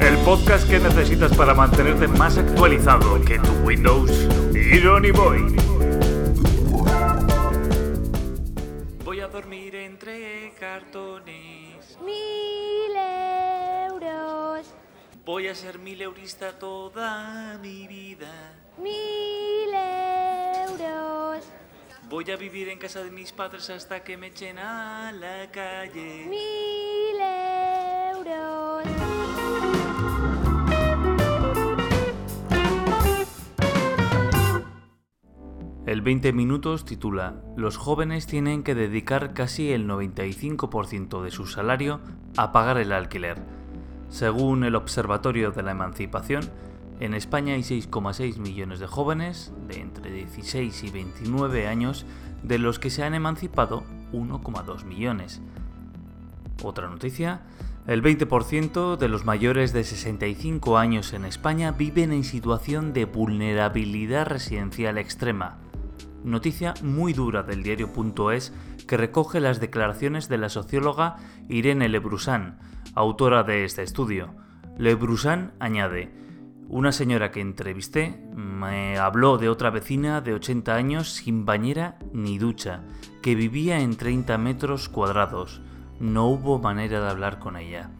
El 0.00 0.18
podcast 0.22 0.68
que 0.68 0.78
necesitas 0.78 1.34
para 1.34 1.54
mantenerte 1.54 2.06
más 2.06 2.36
actualizado 2.36 3.18
que 3.24 3.38
tu 3.38 3.50
Windows 3.64 4.10
Irony 4.54 5.10
Boy. 5.10 5.56
Voy 9.02 9.20
a 9.20 9.28
dormir 9.28 9.76
entre 9.76 10.52
cartones. 10.60 11.96
Mil 12.04 12.94
euros, 13.88 14.66
Voy 15.24 15.48
a 15.48 15.54
ser 15.54 15.78
mil 15.78 16.02
eurista 16.02 16.58
toda 16.58 17.56
mi 17.62 17.86
vida. 17.86 18.52
mil 18.76 19.72
euros, 20.68 21.44
Voy 22.10 22.30
a 22.30 22.36
vivir 22.36 22.68
en 22.68 22.78
casa 22.78 23.02
de 23.02 23.10
mis 23.10 23.32
padres 23.32 23.70
hasta 23.70 24.04
que 24.04 24.18
me 24.18 24.26
echen 24.26 24.58
a 24.58 25.12
la 25.12 25.50
calle. 25.50 26.26
mil 26.28 26.89
El 35.90 36.02
20 36.02 36.32
minutos 36.32 36.84
titula 36.84 37.42
Los 37.56 37.76
jóvenes 37.76 38.28
tienen 38.28 38.62
que 38.62 38.76
dedicar 38.76 39.34
casi 39.34 39.72
el 39.72 39.88
95% 39.88 41.20
de 41.20 41.32
su 41.32 41.46
salario 41.46 41.98
a 42.36 42.52
pagar 42.52 42.78
el 42.78 42.92
alquiler. 42.92 43.42
Según 44.08 44.62
el 44.62 44.76
Observatorio 44.76 45.50
de 45.50 45.64
la 45.64 45.72
Emancipación, 45.72 46.48
en 47.00 47.12
España 47.12 47.54
hay 47.54 47.62
6,6 47.62 48.36
millones 48.36 48.78
de 48.78 48.86
jóvenes 48.86 49.52
de 49.66 49.80
entre 49.80 50.12
16 50.12 50.84
y 50.84 50.90
29 50.90 51.66
años, 51.66 52.06
de 52.44 52.58
los 52.58 52.78
que 52.78 52.90
se 52.90 53.02
han 53.02 53.14
emancipado 53.14 53.82
1,2 54.12 54.84
millones. 54.84 55.42
Otra 56.62 56.88
noticia, 56.88 57.40
el 57.88 58.00
20% 58.00 58.96
de 58.96 59.08
los 59.08 59.24
mayores 59.24 59.72
de 59.72 59.82
65 59.82 60.78
años 60.78 61.12
en 61.14 61.24
España 61.24 61.72
viven 61.72 62.12
en 62.12 62.22
situación 62.22 62.92
de 62.92 63.06
vulnerabilidad 63.06 64.28
residencial 64.28 64.96
extrema. 64.96 65.58
Noticia 66.24 66.74
muy 66.82 67.12
dura 67.12 67.42
del 67.42 67.62
diario.es 67.62 68.52
que 68.86 68.96
recoge 68.96 69.40
las 69.40 69.60
declaraciones 69.60 70.28
de 70.28 70.38
la 70.38 70.48
socióloga 70.48 71.16
Irene 71.48 71.88
Lebrusan, 71.88 72.58
autora 72.94 73.42
de 73.42 73.64
este 73.64 73.82
estudio. 73.82 74.34
Lebrusan 74.76 75.52
añade, 75.60 76.12
una 76.68 76.92
señora 76.92 77.30
que 77.30 77.40
entrevisté 77.40 78.22
me 78.36 78.98
habló 78.98 79.38
de 79.38 79.48
otra 79.48 79.70
vecina 79.70 80.20
de 80.20 80.34
80 80.34 80.74
años 80.74 81.10
sin 81.10 81.44
bañera 81.44 81.98
ni 82.12 82.38
ducha, 82.38 82.82
que 83.22 83.34
vivía 83.34 83.80
en 83.80 83.96
30 83.96 84.38
metros 84.38 84.88
cuadrados. 84.88 85.62
No 85.98 86.26
hubo 86.28 86.58
manera 86.58 87.00
de 87.00 87.08
hablar 87.08 87.38
con 87.38 87.56
ella. 87.56 87.90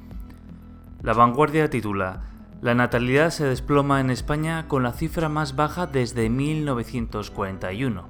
La 1.02 1.14
vanguardia 1.14 1.68
titula 1.70 2.29
La 2.62 2.74
natalidad 2.74 3.30
se 3.30 3.46
desploma 3.46 4.00
en 4.00 4.10
España 4.10 4.68
con 4.68 4.82
la 4.82 4.92
cifra 4.92 5.30
más 5.30 5.56
baja 5.56 5.86
desde 5.86 6.28
1941. 6.28 8.06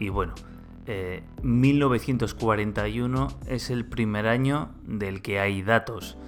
Y 0.00 0.08
bueno, 0.08 0.34
eh, 0.86 1.22
1941 1.44 3.28
es 3.46 3.70
el 3.70 3.84
primer 3.84 4.26
año 4.26 4.70
del 4.88 5.22
que 5.22 5.38
hay 5.38 5.62
datos. 5.62 6.18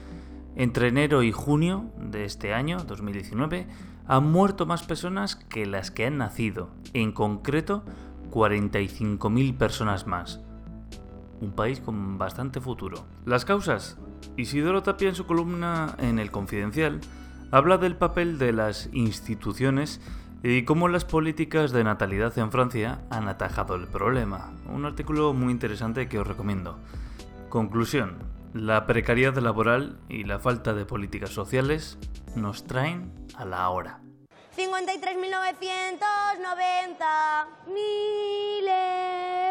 Entre 0.55 0.87
enero 0.87 1.25
y 1.25 1.33
junio 1.33 1.91
de 1.99 2.27
este 2.27 2.55
año, 2.55 2.79
2019, 2.85 3.67
han 4.07 4.31
muerto 4.31 4.65
más 4.65 4.85
personas 4.85 5.35
que 5.35 5.67
las 5.67 5.91
que 5.91 6.07
han 6.07 6.19
nacido, 6.19 6.71
en 6.93 7.11
concreto 7.11 7.83
45.000 8.31 9.57
personas 9.57 10.07
más. 10.07 10.41
Un 11.41 11.51
país 11.51 11.81
con 11.81 12.19
bastante 12.19 12.61
futuro. 12.61 13.05
Las 13.27 13.45
causas. 13.45 13.99
Isidoro 14.37 14.85
Tapia 14.85 15.09
en 15.09 15.17
su 15.17 15.27
columna 15.27 15.97
en 15.99 16.21
El 16.21 16.31
Confidencial 16.31 17.01
habla 17.53 17.77
del 17.77 17.97
papel 17.97 18.39
de 18.39 18.53
las 18.53 18.89
instituciones 18.93 20.01
y 20.43 20.65
cómo 20.65 20.89
las 20.89 21.05
políticas 21.05 21.71
de 21.71 21.85
natalidad 21.85 22.37
en 22.39 22.51
Francia 22.51 23.03
han 23.11 23.29
atajado 23.29 23.75
el 23.77 23.87
problema. 23.87 24.55
Un 24.67 24.87
artículo 24.87 25.35
muy 25.35 25.53
interesante 25.53 26.09
que 26.09 26.19
os 26.19 26.27
recomiendo. 26.27 26.79
Conclusión. 27.51 28.17
La 28.55 28.87
precariedad 28.87 29.37
laboral 29.37 29.99
y 30.09 30.25
la 30.25 30.39
falta 30.39 30.73
de 30.73 30.87
políticas 30.87 31.29
sociales 31.31 31.99
nos 32.35 32.67
traen 32.67 33.13
a 33.37 33.45
la 33.45 33.69
hora. 33.69 34.01
53.990, 34.57 37.45
mil 37.67 38.67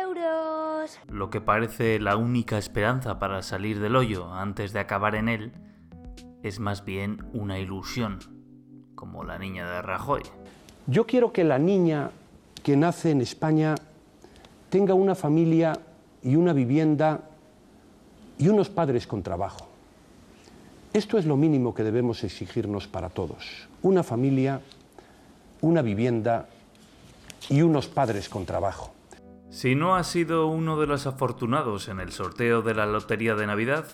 euros. 0.02 1.00
Lo 1.08 1.30
que 1.30 1.40
parece 1.40 2.00
la 2.00 2.16
única 2.16 2.58
esperanza 2.58 3.20
para 3.20 3.44
salir 3.44 3.80
del 3.80 3.96
hoyo 3.96 4.34
antes 4.34 4.74
de 4.74 4.80
acabar 4.80 5.14
en 5.16 5.30
él 5.30 5.54
es 6.44 6.60
más 6.60 6.86
bien 6.86 7.24
una 7.34 7.60
ilusión, 7.60 8.20
como 8.96 9.24
la 9.24 9.38
niña 9.38 9.70
de 9.70 9.82
Rajoy. 9.82 10.24
Yo 10.88 11.06
quiero 11.06 11.32
que 11.32 11.44
la 11.44 11.60
niña 11.60 12.12
que 12.64 12.76
nace 12.76 13.12
en 13.12 13.22
España 13.22 13.76
tenga 14.70 14.94
una 14.94 15.16
familia 15.16 15.80
y 16.24 16.36
una 16.36 16.54
vivienda 16.54 17.22
y 18.38 18.48
unos 18.48 18.70
padres 18.70 19.08
con 19.08 19.24
trabajo. 19.24 19.68
Esto 20.94 21.18
es 21.18 21.26
lo 21.26 21.38
mínimo 21.38 21.74
que 21.74 21.84
debemos 21.84 22.24
exigirnos 22.24 22.88
para 22.88 23.10
todos. 23.10 23.68
Una 23.82 24.04
familia, 24.04 24.62
una 25.62 25.82
vivienda 25.82 26.50
y 27.50 27.62
unos 27.62 27.88
padres 27.88 28.30
con 28.30 28.46
trabajo. 28.46 28.94
Si 29.50 29.76
no 29.76 29.96
has 29.96 30.08
sido 30.08 30.48
uno 30.48 30.80
de 30.80 30.88
los 30.88 31.08
afortunados 31.08 31.88
en 31.88 32.00
el 32.00 32.12
sorteo 32.12 32.62
de 32.62 32.74
la 32.74 32.86
Lotería 32.86 33.36
de 33.36 33.48
Navidad, 33.48 33.86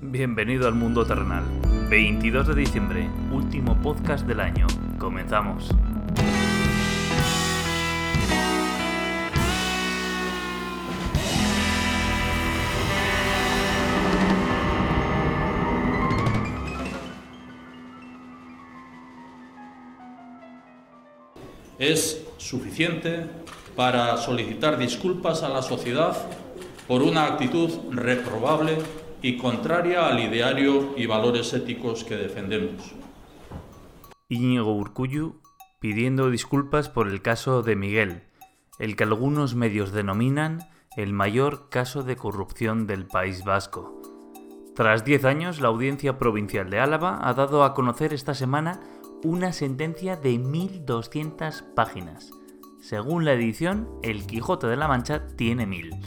bienvenido 0.00 0.66
al 0.66 0.74
mundo 0.74 1.04
terrenal. 1.04 1.44
22 1.90 2.46
de 2.46 2.54
diciembre, 2.54 3.10
último 3.32 3.76
podcast 3.82 4.24
del 4.24 4.38
año. 4.38 4.68
Comenzamos. 4.96 5.70
es 21.80 22.22
suficiente 22.36 23.24
para 23.74 24.18
solicitar 24.18 24.76
disculpas 24.76 25.42
a 25.42 25.48
la 25.48 25.62
sociedad 25.62 26.14
por 26.86 27.02
una 27.02 27.24
actitud 27.24 27.70
reprobable 27.90 28.76
y 29.22 29.36
contraria 29.36 30.06
al 30.06 30.20
ideario 30.20 30.94
y 30.96 31.06
valores 31.06 31.52
éticos 31.52 32.04
que 32.04 32.16
defendemos. 32.16 32.94
Íñigo 34.28 34.74
Urcullu 34.74 35.40
pidiendo 35.80 36.30
disculpas 36.30 36.88
por 36.88 37.08
el 37.08 37.22
caso 37.22 37.62
de 37.62 37.74
Miguel, 37.74 38.22
el 38.78 38.96
que 38.96 39.04
algunos 39.04 39.54
medios 39.54 39.92
denominan 39.92 40.68
el 40.96 41.12
mayor 41.12 41.68
caso 41.70 42.02
de 42.02 42.16
corrupción 42.16 42.86
del 42.86 43.06
País 43.06 43.44
Vasco. 43.44 44.00
Tras 44.74 45.04
10 45.04 45.24
años, 45.24 45.60
la 45.60 45.68
Audiencia 45.68 46.18
Provincial 46.18 46.70
de 46.70 46.80
Álava 46.80 47.18
ha 47.22 47.34
dado 47.34 47.64
a 47.64 47.74
conocer 47.74 48.12
esta 48.12 48.34
semana 48.34 48.80
una 49.24 49.52
sentencia 49.52 50.16
de 50.16 50.34
1.200 50.34 51.74
páginas. 51.74 52.30
Según 52.80 53.24
la 53.24 53.32
edición, 53.32 53.88
El 54.02 54.26
Quijote 54.26 54.66
de 54.66 54.76
la 54.76 54.88
Mancha 54.88 55.26
tiene 55.36 55.66
1.000. 55.66 56.00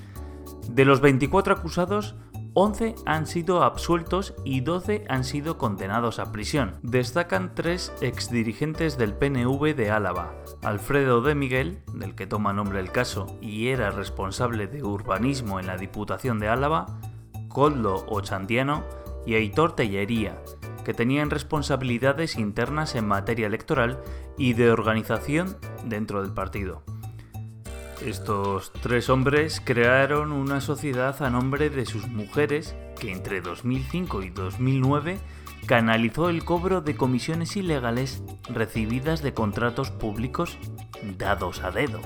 De 0.69 0.85
los 0.85 1.01
24 1.01 1.53
acusados, 1.53 2.15
11 2.55 2.95
han 3.07 3.25
sido 3.25 3.63
absueltos 3.63 4.35
y 4.43 4.61
12 4.61 5.05
han 5.09 5.23
sido 5.23 5.57
condenados 5.57 6.19
a 6.19 6.31
prisión. 6.31 6.75
Destacan 6.83 7.55
tres 7.55 7.91
exdirigentes 7.99 8.97
del 8.97 9.13
PNV 9.13 9.75
de 9.75 9.89
Álava, 9.89 10.35
Alfredo 10.61 11.21
de 11.21 11.33
Miguel, 11.33 11.79
del 11.93 12.13
que 12.13 12.27
toma 12.27 12.53
nombre 12.53 12.79
el 12.79 12.91
caso 12.91 13.25
y 13.41 13.69
era 13.69 13.89
responsable 13.89 14.67
de 14.67 14.83
urbanismo 14.83 15.59
en 15.59 15.65
la 15.65 15.77
Diputación 15.77 16.37
de 16.37 16.47
Álava, 16.47 16.99
Coldo 17.47 18.05
Ochandiano 18.07 18.83
y 19.25 19.33
Aitor 19.33 19.75
Tellería, 19.75 20.39
que 20.85 20.93
tenían 20.93 21.31
responsabilidades 21.31 22.37
internas 22.37 22.93
en 22.93 23.07
materia 23.07 23.47
electoral 23.47 23.99
y 24.37 24.53
de 24.53 24.69
organización 24.69 25.57
dentro 25.85 26.21
del 26.21 26.33
partido. 26.33 26.83
Estos 28.05 28.73
tres 28.73 29.09
hombres 29.09 29.61
crearon 29.63 30.33
una 30.33 30.59
sociedad 30.59 31.23
a 31.23 31.29
nombre 31.29 31.69
de 31.69 31.85
sus 31.85 32.09
mujeres 32.09 32.75
que 32.99 33.13
entre 33.13 33.39
2005 33.39 34.23
y 34.23 34.29
2009 34.29 35.19
canalizó 35.67 36.27
el 36.27 36.43
cobro 36.43 36.81
de 36.81 36.97
comisiones 36.97 37.55
ilegales 37.55 38.21
recibidas 38.49 39.21
de 39.21 39.33
contratos 39.33 39.89
públicos 39.89 40.57
dados 41.17 41.63
a 41.63 41.71
dedo. 41.71 42.01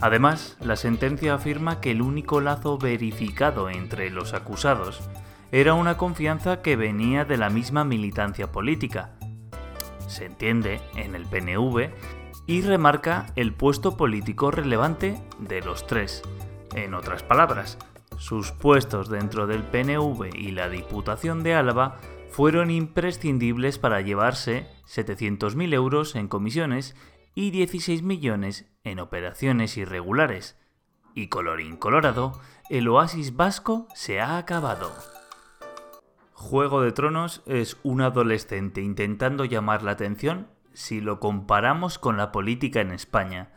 Además, 0.00 0.56
la 0.60 0.74
sentencia 0.74 1.34
afirma 1.34 1.80
que 1.80 1.92
el 1.92 2.02
único 2.02 2.40
lazo 2.40 2.76
verificado 2.76 3.70
entre 3.70 4.10
los 4.10 4.34
acusados 4.34 5.08
era 5.52 5.74
una 5.74 5.96
confianza 5.98 6.62
que 6.62 6.74
venía 6.74 7.24
de 7.24 7.36
la 7.36 7.48
misma 7.48 7.84
militancia 7.84 8.50
política. 8.50 9.12
Se 10.08 10.24
entiende 10.24 10.80
en 10.96 11.14
el 11.14 11.26
PNV 11.26 11.90
y 12.50 12.62
remarca 12.62 13.26
el 13.36 13.52
puesto 13.52 13.96
político 13.96 14.50
relevante 14.50 15.22
de 15.38 15.60
los 15.60 15.86
tres. 15.86 16.20
En 16.74 16.94
otras 16.94 17.22
palabras, 17.22 17.78
sus 18.18 18.50
puestos 18.50 19.08
dentro 19.08 19.46
del 19.46 19.62
PNV 19.62 20.34
y 20.34 20.50
la 20.50 20.68
Diputación 20.68 21.44
de 21.44 21.54
Álava 21.54 22.00
fueron 22.28 22.72
imprescindibles 22.72 23.78
para 23.78 24.00
llevarse 24.00 24.66
700.000 24.88 25.74
euros 25.74 26.16
en 26.16 26.26
comisiones 26.26 26.96
y 27.36 27.52
16 27.52 28.02
millones 28.02 28.68
en 28.82 28.98
operaciones 28.98 29.76
irregulares. 29.76 30.58
Y 31.14 31.28
colorín 31.28 31.76
colorado, 31.76 32.40
el 32.68 32.88
oasis 32.88 33.36
vasco 33.36 33.86
se 33.94 34.20
ha 34.20 34.38
acabado. 34.38 34.92
Juego 36.32 36.82
de 36.82 36.90
Tronos 36.90 37.42
es 37.46 37.76
un 37.84 38.00
adolescente 38.00 38.80
intentando 38.80 39.44
llamar 39.44 39.84
la 39.84 39.92
atención 39.92 40.48
si 40.80 41.00
lo 41.00 41.20
comparamos 41.20 41.98
con 41.98 42.16
la 42.16 42.32
política 42.32 42.80
en 42.80 42.90
España. 42.90 43.50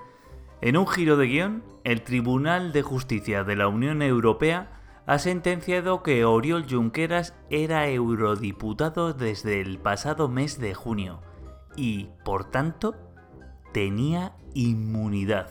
En 0.62 0.78
un 0.78 0.88
giro 0.88 1.18
de 1.18 1.28
guion, 1.28 1.64
el 1.84 2.04
Tribunal 2.04 2.72
de 2.74 2.81
Justicia 2.84 3.44
de 3.44 3.56
la 3.56 3.68
Unión 3.68 4.02
Europea 4.02 4.80
ha 5.06 5.20
sentenciado 5.20 6.04
que 6.04 6.25
Oriol 6.25 6.66
Junqueras 6.70 7.36
era 7.50 7.88
eurodiputado 7.90 9.14
desde 9.14 9.62
el 9.62 9.80
pasado 9.80 10.30
mes 10.30 10.60
de 10.60 10.74
junio 10.74 11.22
y, 11.75 12.10
por 12.24 12.46
tanto, 12.46 12.96
tenía 13.74 14.36
inmunidad. 14.54 15.50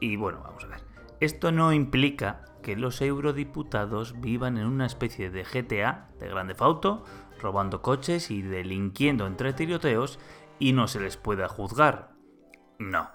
Y 0.00 0.16
bueno, 0.16 0.40
vamos 0.42 0.64
a 0.64 0.68
ver. 0.68 0.80
Esto 1.20 1.52
no 1.52 1.72
implica 1.72 2.44
que 2.62 2.76
los 2.76 3.00
eurodiputados 3.00 4.20
vivan 4.20 4.58
en 4.58 4.66
una 4.66 4.86
especie 4.86 5.30
de 5.30 5.44
GTA 5.44 6.08
de 6.18 6.28
grande 6.28 6.54
fauto, 6.54 7.04
robando 7.38 7.82
coches 7.82 8.30
y 8.30 8.42
delinquiendo 8.42 9.26
entre 9.26 9.52
tiroteos 9.52 10.18
y 10.58 10.72
no 10.72 10.88
se 10.88 11.00
les 11.00 11.16
pueda 11.16 11.48
juzgar. 11.48 12.12
No. 12.78 13.10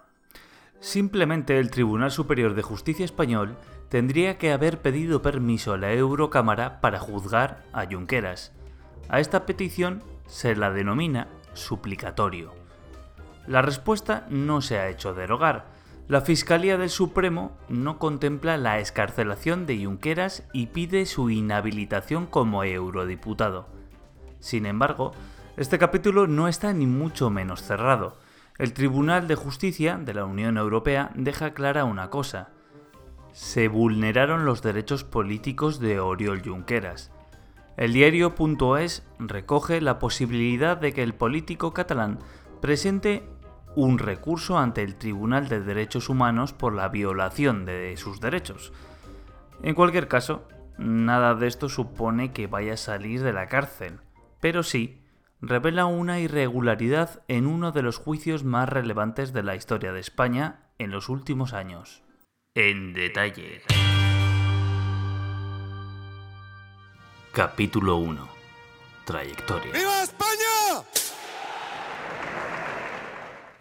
Simplemente 0.79 1.59
el 1.59 1.71
Tribunal 1.71 2.11
Superior 2.11 2.55
de 2.55 2.61
Justicia 2.61 3.05
español 3.05 3.57
tendría 3.89 4.37
que 4.37 4.51
haber 4.51 4.81
pedido 4.81 5.21
permiso 5.21 5.73
a 5.73 5.77
la 5.77 5.91
Eurocámara 5.93 6.79
para 6.79 6.99
juzgar 6.99 7.63
a 7.73 7.85
Junqueras. 7.85 8.53
A 9.09 9.19
esta 9.19 9.45
petición 9.45 10.03
se 10.27 10.55
la 10.55 10.71
denomina 10.71 11.27
suplicatorio. 11.53 12.53
La 13.47 13.61
respuesta 13.61 14.27
no 14.29 14.61
se 14.61 14.77
ha 14.77 14.89
hecho 14.89 15.13
derogar. 15.13 15.65
La 16.07 16.21
Fiscalía 16.21 16.77
del 16.77 16.89
Supremo 16.89 17.57
no 17.67 17.99
contempla 17.99 18.57
la 18.57 18.79
escarcelación 18.79 19.65
de 19.65 19.83
Junqueras 19.83 20.43
y 20.53 20.67
pide 20.67 21.05
su 21.05 21.29
inhabilitación 21.29 22.25
como 22.25 22.63
eurodiputado. 22.63 23.67
Sin 24.39 24.65
embargo, 24.65 25.11
este 25.59 25.77
capítulo 25.77 26.25
no 26.25 26.47
está 26.47 26.71
ni 26.71 26.87
mucho 26.87 27.29
menos 27.29 27.61
cerrado. 27.61 28.15
El 28.57 28.71
Tribunal 28.71 29.27
de 29.27 29.35
Justicia 29.35 29.97
de 29.97 30.13
la 30.13 30.23
Unión 30.23 30.57
Europea 30.57 31.11
deja 31.15 31.53
clara 31.53 31.83
una 31.83 32.09
cosa. 32.09 32.47
Se 33.33 33.67
vulneraron 33.67 34.45
los 34.45 34.61
derechos 34.61 35.03
políticos 35.03 35.81
de 35.81 35.99
Oriol 35.99 36.41
Junqueras. 36.41 37.11
El 37.75 37.91
diario.es 37.91 39.03
recoge 39.19 39.81
la 39.81 39.99
posibilidad 39.99 40.77
de 40.77 40.93
que 40.93 41.03
el 41.03 41.13
político 41.13 41.73
catalán 41.73 42.19
presente 42.61 43.27
un 43.75 43.99
recurso 43.99 44.57
ante 44.57 44.81
el 44.81 44.95
Tribunal 44.95 45.49
de 45.49 45.59
Derechos 45.59 46.07
Humanos 46.07 46.53
por 46.53 46.73
la 46.73 46.87
violación 46.87 47.65
de 47.65 47.97
sus 47.97 48.21
derechos. 48.21 48.71
En 49.61 49.75
cualquier 49.75 50.07
caso, 50.07 50.47
nada 50.77 51.35
de 51.35 51.47
esto 51.47 51.67
supone 51.67 52.31
que 52.31 52.47
vaya 52.47 52.75
a 52.75 52.77
salir 52.77 53.21
de 53.23 53.33
la 53.33 53.47
cárcel, 53.47 53.99
pero 54.39 54.63
sí 54.63 54.98
revela 55.41 55.85
una 55.85 56.19
irregularidad 56.19 57.23
en 57.27 57.47
uno 57.47 57.71
de 57.71 57.81
los 57.81 57.97
juicios 57.97 58.43
más 58.43 58.67
relevantes 58.67 59.33
de 59.33 59.43
la 59.43 59.55
historia 59.55 59.93
de 59.93 59.99
España 59.99 60.67
en 60.77 60.91
los 60.91 61.09
últimos 61.09 61.53
años. 61.53 62.03
En 62.55 62.93
detalle. 62.93 63.61
Capítulo 67.31 67.97
1. 67.97 68.27
Trayectoria. 69.05 69.71
¡Viva 69.71 70.03
España! 70.03 70.83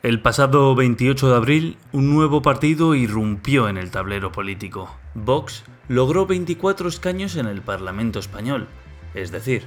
El 0.02 0.22
pasado 0.22 0.74
28 0.74 1.28
de 1.28 1.36
abril, 1.36 1.76
un 1.92 2.12
nuevo 2.12 2.40
partido 2.40 2.94
irrumpió 2.94 3.68
en 3.68 3.76
el 3.76 3.90
tablero 3.90 4.32
político. 4.32 4.96
Vox 5.14 5.64
logró 5.88 6.24
24 6.26 6.88
escaños 6.88 7.36
en 7.36 7.46
el 7.46 7.62
Parlamento 7.62 8.18
español, 8.18 8.68
es 9.14 9.32
decir, 9.32 9.64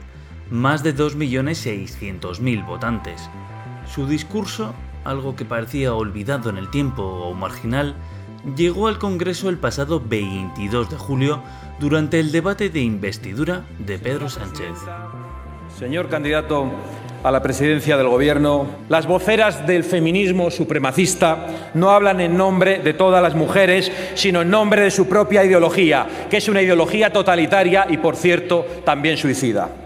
más 0.51 0.83
de 0.83 0.93
2.600.000 0.93 2.65
votantes. 2.67 3.29
Su 3.91 4.05
discurso, 4.05 4.73
algo 5.03 5.35
que 5.35 5.45
parecía 5.45 5.93
olvidado 5.93 6.49
en 6.49 6.57
el 6.57 6.69
tiempo 6.69 7.03
o 7.03 7.33
marginal, 7.33 7.95
llegó 8.55 8.87
al 8.87 8.99
Congreso 8.99 9.49
el 9.49 9.57
pasado 9.57 10.01
22 10.05 10.89
de 10.89 10.97
julio 10.97 11.41
durante 11.79 12.19
el 12.19 12.31
debate 12.31 12.69
de 12.69 12.81
investidura 12.81 13.63
de 13.79 13.97
Pedro 13.97 14.29
Sánchez. 14.29 14.77
Señor 15.79 16.09
candidato 16.09 16.69
a 17.23 17.31
la 17.31 17.41
presidencia 17.41 17.97
del 17.97 18.07
Gobierno, 18.07 18.67
las 18.89 19.07
voceras 19.07 19.65
del 19.65 19.83
feminismo 19.83 20.51
supremacista 20.51 21.71
no 21.75 21.91
hablan 21.91 22.19
en 22.19 22.35
nombre 22.35 22.79
de 22.79 22.93
todas 22.93 23.21
las 23.21 23.35
mujeres, 23.35 23.91
sino 24.15 24.41
en 24.41 24.49
nombre 24.49 24.81
de 24.81 24.91
su 24.91 25.07
propia 25.07 25.45
ideología, 25.45 26.27
que 26.29 26.37
es 26.37 26.49
una 26.49 26.61
ideología 26.61 27.13
totalitaria 27.13 27.85
y, 27.89 27.97
por 27.97 28.15
cierto, 28.15 28.65
también 28.83 29.17
suicida. 29.17 29.80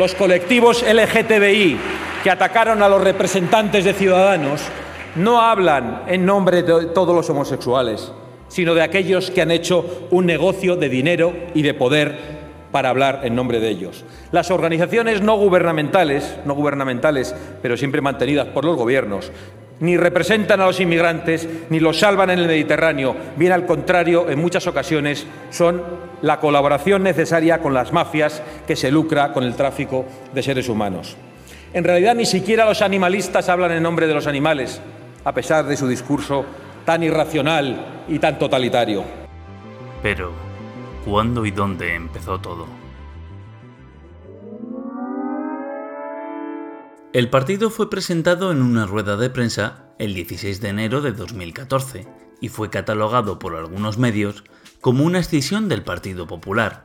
Los 0.00 0.14
colectivos 0.14 0.82
LGTBI 0.82 1.76
que 2.24 2.30
atacaron 2.30 2.82
a 2.82 2.88
los 2.88 3.04
representantes 3.04 3.84
de 3.84 3.92
Ciudadanos 3.92 4.62
no 5.16 5.42
hablan 5.42 6.04
en 6.06 6.24
nombre 6.24 6.62
de 6.62 6.86
todos 6.86 7.14
los 7.14 7.28
homosexuales, 7.28 8.10
sino 8.48 8.72
de 8.72 8.80
aquellos 8.80 9.30
que 9.30 9.42
han 9.42 9.50
hecho 9.50 10.08
un 10.10 10.24
negocio 10.24 10.76
de 10.76 10.88
dinero 10.88 11.34
y 11.52 11.60
de 11.60 11.74
poder 11.74 12.16
para 12.72 12.88
hablar 12.88 13.20
en 13.24 13.34
nombre 13.34 13.60
de 13.60 13.68
ellos. 13.68 14.06
Las 14.32 14.50
organizaciones 14.50 15.20
no 15.20 15.36
gubernamentales, 15.36 16.38
no 16.46 16.54
gubernamentales, 16.54 17.34
pero 17.60 17.76
siempre 17.76 18.00
mantenidas 18.00 18.46
por 18.46 18.64
los 18.64 18.76
gobiernos, 18.76 19.30
ni 19.80 19.96
representan 19.96 20.60
a 20.60 20.66
los 20.66 20.80
inmigrantes, 20.80 21.48
ni 21.70 21.80
los 21.80 21.98
salvan 21.98 22.30
en 22.30 22.38
el 22.38 22.46
Mediterráneo. 22.46 23.16
Bien 23.36 23.52
al 23.52 23.66
contrario, 23.66 24.30
en 24.30 24.38
muchas 24.38 24.66
ocasiones 24.66 25.26
son 25.50 25.82
la 26.22 26.38
colaboración 26.38 27.02
necesaria 27.02 27.58
con 27.58 27.74
las 27.74 27.92
mafias 27.92 28.42
que 28.66 28.76
se 28.76 28.90
lucra 28.90 29.32
con 29.32 29.44
el 29.44 29.54
tráfico 29.54 30.04
de 30.34 30.42
seres 30.42 30.68
humanos. 30.68 31.16
En 31.72 31.84
realidad, 31.84 32.14
ni 32.14 32.26
siquiera 32.26 32.64
los 32.64 32.82
animalistas 32.82 33.48
hablan 33.48 33.72
en 33.72 33.82
nombre 33.82 34.06
de 34.06 34.14
los 34.14 34.26
animales, 34.26 34.80
a 35.24 35.32
pesar 35.32 35.64
de 35.66 35.76
su 35.76 35.86
discurso 35.86 36.44
tan 36.84 37.02
irracional 37.02 38.04
y 38.08 38.18
tan 38.18 38.38
totalitario. 38.38 39.04
Pero, 40.02 40.32
¿cuándo 41.04 41.46
y 41.46 41.50
dónde 41.52 41.94
empezó 41.94 42.38
todo? 42.38 42.79
El 47.12 47.28
partido 47.28 47.70
fue 47.70 47.90
presentado 47.90 48.52
en 48.52 48.62
una 48.62 48.86
rueda 48.86 49.16
de 49.16 49.30
prensa 49.30 49.82
el 49.98 50.14
16 50.14 50.60
de 50.60 50.68
enero 50.68 51.00
de 51.00 51.10
2014 51.10 52.06
y 52.40 52.50
fue 52.50 52.70
catalogado 52.70 53.40
por 53.40 53.56
algunos 53.56 53.98
medios 53.98 54.44
como 54.80 55.02
una 55.02 55.18
escisión 55.18 55.68
del 55.68 55.82
Partido 55.82 56.28
Popular. 56.28 56.84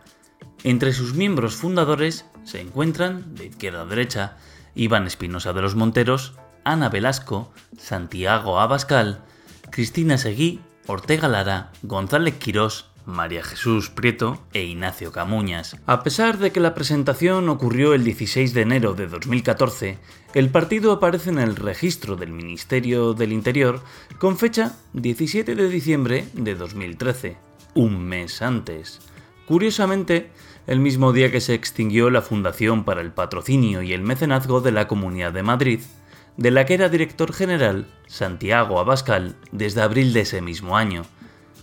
Entre 0.64 0.94
sus 0.94 1.14
miembros 1.14 1.54
fundadores 1.54 2.26
se 2.44 2.60
encuentran, 2.60 3.36
de 3.36 3.46
izquierda 3.46 3.84
a 3.84 3.86
derecha, 3.86 4.38
Iván 4.74 5.06
Espinosa 5.06 5.54
de 5.54 5.62
los 5.62 5.76
Monteros, 5.76 6.34
Ana 6.64 6.90
Velasco, 6.90 7.54
Santiago 7.78 8.60
Abascal, 8.60 9.22
Cristina 9.70 10.18
Seguí, 10.18 10.60
Ortega 10.88 11.28
Lara, 11.28 11.72
González 11.84 12.34
Quirós, 12.40 12.90
María 13.06 13.44
Jesús 13.44 13.90
Prieto 13.90 14.42
e 14.54 14.64
Ignacio 14.64 15.12
Camuñas. 15.12 15.78
A 15.86 16.04
pesar 16.04 16.38
de 16.38 16.52
que 16.52 16.60
la 16.60 16.74
presentación 16.74 17.50
ocurrió 17.50 17.94
el 17.94 18.04
16 18.04 18.54
de 18.54 18.62
enero 18.62 18.94
de 18.94 19.08
2014, 19.08 19.98
el 20.34 20.50
partido 20.50 20.92
aparece 20.92 21.30
en 21.30 21.40
el 21.40 21.56
registro 21.56 22.16
del 22.16 22.32
Ministerio 22.32 23.14
del 23.14 23.32
Interior 23.32 23.82
con 24.18 24.38
fecha 24.38 24.76
17 24.94 25.56
de 25.56 25.70
diciembre 25.70 26.28
de 26.34 26.56
2013, 26.56 27.38
un 27.76 28.04
mes 28.04 28.42
antes. 28.42 29.00
Curiosamente, 29.46 30.32
el 30.66 30.80
mismo 30.80 31.14
día 31.14 31.32
que 31.32 31.42
se 31.42 31.54
extinguió 31.54 32.10
la 32.10 32.24
Fundación 32.24 32.84
para 32.84 33.02
el 33.02 33.12
Patrocinio 33.12 33.84
y 33.84 33.94
el 33.94 34.02
Mecenazgo 34.02 34.62
de 34.62 34.72
la 34.72 34.88
Comunidad 34.88 35.32
de 35.32 35.44
Madrid, 35.44 35.82
de 36.38 36.52
la 36.52 36.66
que 36.66 36.74
era 36.74 36.90
director 36.90 37.32
general 37.32 37.88
Santiago 38.08 38.80
Abascal 38.80 39.36
desde 39.52 39.82
abril 39.82 40.14
de 40.14 40.22
ese 40.22 40.42
mismo 40.42 40.76
año. 40.76 41.06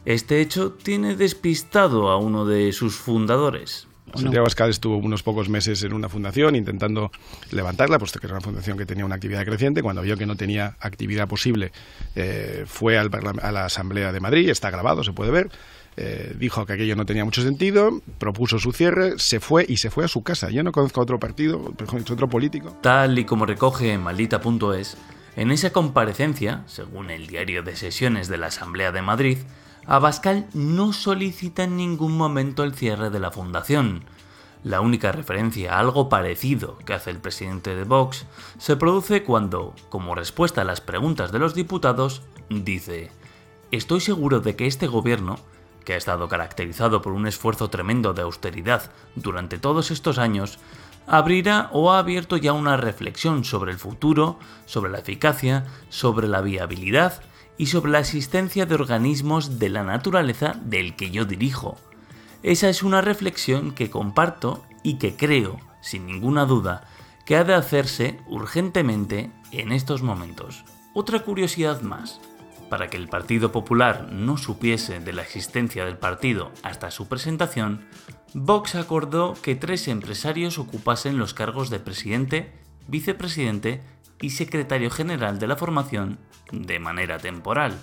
Este 0.05 0.41
hecho 0.41 0.73
tiene 0.73 1.17
despistado 1.17 2.11
a 2.11 2.17
uno 2.17 2.45
de 2.45 2.73
sus 2.73 2.97
fundadores. 2.97 3.87
Santiago 4.15 4.41
Abascal 4.41 4.69
estuvo 4.69 4.97
unos 4.97 5.23
pocos 5.23 5.49
meses 5.49 5.83
en 5.85 5.95
una 5.95 6.09
fundación 6.09 6.55
intentando 6.55 7.11
levantarla, 7.51 7.99
puesto 7.99 8.19
que 8.19 8.27
era 8.27 8.35
una 8.35 8.43
fundación 8.43 8.77
que 8.77 8.85
tenía 8.85 9.07
una 9.07 9.15
actividad 9.15 9.45
creciente. 9.45 9.83
Cuando 9.83 10.03
vio 10.03 10.17
que 10.17 10.27
no 10.27 10.37
tenía 10.37 10.77
actividad 10.81 11.29
posible, 11.29 11.73
eh, 12.15 12.65
fue 12.67 12.99
al 12.99 13.11
a 13.43 13.53
la 13.53 13.65
Asamblea 13.65 14.13
de 14.13 14.21
Madrid, 14.21 14.49
está 14.51 14.71
grabado, 14.71 15.03
se 15.03 15.13
puede 15.13 15.31
ver. 15.31 15.51
Eh, 15.97 16.35
dijo 16.39 16.65
que 16.65 16.73
aquello 16.73 16.97
no 16.97 17.05
tenía 17.05 17.25
mucho 17.25 17.43
sentido, 17.43 18.01
propuso 18.19 18.59
su 18.59 18.73
cierre, 18.73 19.19
se 19.19 19.41
fue 19.41 19.65
y 19.69 19.77
se 19.77 19.91
fue 19.91 20.05
a 20.05 20.09
su 20.09 20.23
casa. 20.23 20.51
Yo 20.51 20.63
no 20.63 20.73
conozco 20.73 21.01
otro 21.01 21.19
partido, 21.19 21.73
otro 22.11 22.29
político. 22.29 22.77
Tal 22.81 23.19
y 23.19 23.25
como 23.25 23.47
recoge 23.47 23.93
en 23.93 24.03
maldita.es, 24.03 24.97
en 25.37 25.51
esa 25.51 25.71
comparecencia, 25.71 26.63
según 26.67 27.11
el 27.11 27.27
diario 27.27 27.63
de 27.63 27.77
sesiones 27.77 28.29
de 28.29 28.39
la 28.39 28.47
Asamblea 28.47 28.93
de 28.93 29.03
Madrid, 29.03 29.39
Abascal 29.87 30.47
no 30.55 30.93
solicita 30.93 31.65
en 31.65 31.77
ningún 31.77 32.17
momento 32.17 32.63
el 32.63 32.75
cierre 32.75 33.11
de 33.11 33.19
la 33.19 33.33
fundación. 33.33 34.05
La 34.63 34.81
única 34.81 35.11
referencia 35.11 35.75
a 35.75 35.81
algo 35.81 36.09
parecido 36.09 36.79
que 36.79 36.95
hace 36.95 37.11
el 37.11 37.19
presidente 37.19 37.75
de 37.75 37.83
Vox 37.83 38.27
se 38.59 38.77
produce 38.77 39.25
cuando, 39.25 39.75
como 39.89 40.15
respuesta 40.15 40.61
a 40.61 40.65
las 40.65 40.81
preguntas 40.81 41.33
de 41.33 41.41
los 41.41 41.55
diputados, 41.55 42.23
dice, 42.49 43.11
Estoy 43.73 44.01
seguro 44.01 44.39
de 44.39 44.55
que 44.55 44.69
este 44.69 44.87
gobierno, 44.87 45.37
que 45.85 45.95
ha 45.95 45.97
estado 45.97 46.29
caracterizado 46.29 47.03
por 47.03 47.13
un 47.13 47.27
esfuerzo 47.27 47.69
tremendo 47.69 48.15
de 48.15 48.23
austeridad 48.23 48.93
durante 49.17 49.59
todos 49.59 49.91
estos 49.91 50.19
años, 50.19 50.61
abrirá 51.09 51.71
o 51.73 51.91
ha 51.91 51.99
abierto 51.99 52.37
ya 52.37 52.53
una 52.53 52.77
reflexión 52.77 53.43
sobre 53.43 53.73
el 53.73 53.79
futuro, 53.79 54.39
sobre 54.65 54.93
la 54.93 54.99
eficacia, 54.99 55.67
sobre 55.89 56.29
la 56.29 56.41
viabilidad 56.41 57.21
y 57.59 57.67
sobre 57.67 57.93
la 57.93 58.01
existencia 58.01 58.67
de 58.67 58.75
organismos 58.75 59.59
de 59.59 59.69
la 59.69 59.83
naturaleza 59.83 60.59
del 60.65 60.97
que 60.97 61.11
yo 61.11 61.25
dirijo. 61.25 61.77
Esa 62.43 62.69
es 62.69 62.83
una 62.83 63.01
reflexión 63.01 63.73
que 63.73 63.91
comparto 63.91 64.65
y 64.83 64.99
que 64.99 65.17
creo, 65.17 65.61
sin 65.81 66.07
ninguna 66.07 66.45
duda, 66.45 66.89
que 67.25 67.37
ha 67.37 67.45
de 67.45 67.55
hacerse 67.55 68.19
urgentemente 68.27 69.31
en 69.53 69.73
estos 69.73 70.03
momentos. 70.03 70.65
Otra 70.95 71.21
curiosidad 71.21 71.83
más. 71.83 72.21
Para 72.69 72.89
que 72.89 72.97
el 72.97 73.09
Partido 73.09 73.53
Popular 73.53 74.09
no 74.11 74.39
supiese 74.39 74.99
de 74.99 75.13
la 75.13 75.23
existencia 75.23 75.85
del 75.85 75.99
partido 75.99 76.51
hasta 76.63 76.91
su 76.91 77.07
presentación, 77.07 77.87
Vox 78.35 78.75
acordó 78.75 79.35
que 79.43 79.55
tres 79.55 79.89
empresarios 79.89 80.59
ocupasen 80.59 81.19
los 81.19 81.35
cargos 81.35 81.69
de 81.69 81.81
presidente, 81.81 82.53
vicepresidente 82.89 83.83
y 84.23 84.31
secretario 84.31 84.91
general 84.91 85.39
de 85.39 85.47
la 85.47 85.57
formación 85.57 86.19
de 86.51 86.79
manera 86.79 87.19
temporal. 87.19 87.79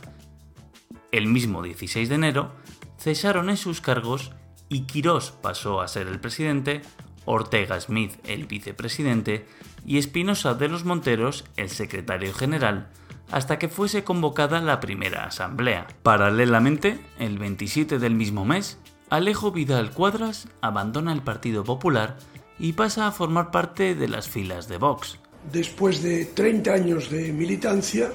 El 1.11 1.27
mismo 1.27 1.61
16 1.61 2.09
de 2.09 2.15
enero 2.15 2.55
cesaron 2.97 3.51
en 3.51 3.57
sus 3.57 3.81
cargos 3.81 4.31
y 4.69 4.81
Quirós 4.81 5.31
pasó 5.31 5.81
a 5.81 5.87
ser 5.87 6.07
el 6.07 6.19
presidente, 6.19 6.81
Ortega 7.25 7.79
Smith 7.79 8.13
el 8.25 8.45
vicepresidente 8.45 9.45
y 9.85 9.97
Espinosa 9.97 10.53
de 10.53 10.69
los 10.69 10.85
Monteros 10.85 11.45
el 11.57 11.69
secretario 11.69 12.33
general, 12.33 12.89
hasta 13.31 13.59
que 13.59 13.69
fuese 13.69 14.03
convocada 14.03 14.61
la 14.61 14.79
primera 14.79 15.25
asamblea. 15.25 15.87
Paralelamente, 16.03 16.99
el 17.19 17.37
27 17.37 17.99
del 17.99 18.15
mismo 18.15 18.45
mes, 18.45 18.79
Alejo 19.09 19.51
Vidal 19.51 19.91
Cuadras 19.91 20.47
abandona 20.61 21.11
el 21.13 21.21
Partido 21.21 21.63
Popular 21.63 22.17
y 22.59 22.73
pasa 22.73 23.07
a 23.07 23.11
formar 23.11 23.51
parte 23.51 23.95
de 23.95 24.07
las 24.07 24.27
filas 24.27 24.67
de 24.67 24.77
Vox. 24.77 25.19
Después 25.51 26.03
de 26.03 26.25
30 26.25 26.73
años 26.73 27.09
de 27.09 27.31
militancia, 27.31 28.11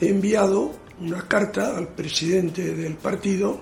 he 0.00 0.08
enviado 0.08 0.72
una 1.00 1.26
carta 1.26 1.76
al 1.76 1.88
presidente 1.88 2.74
del 2.74 2.94
partido 2.94 3.60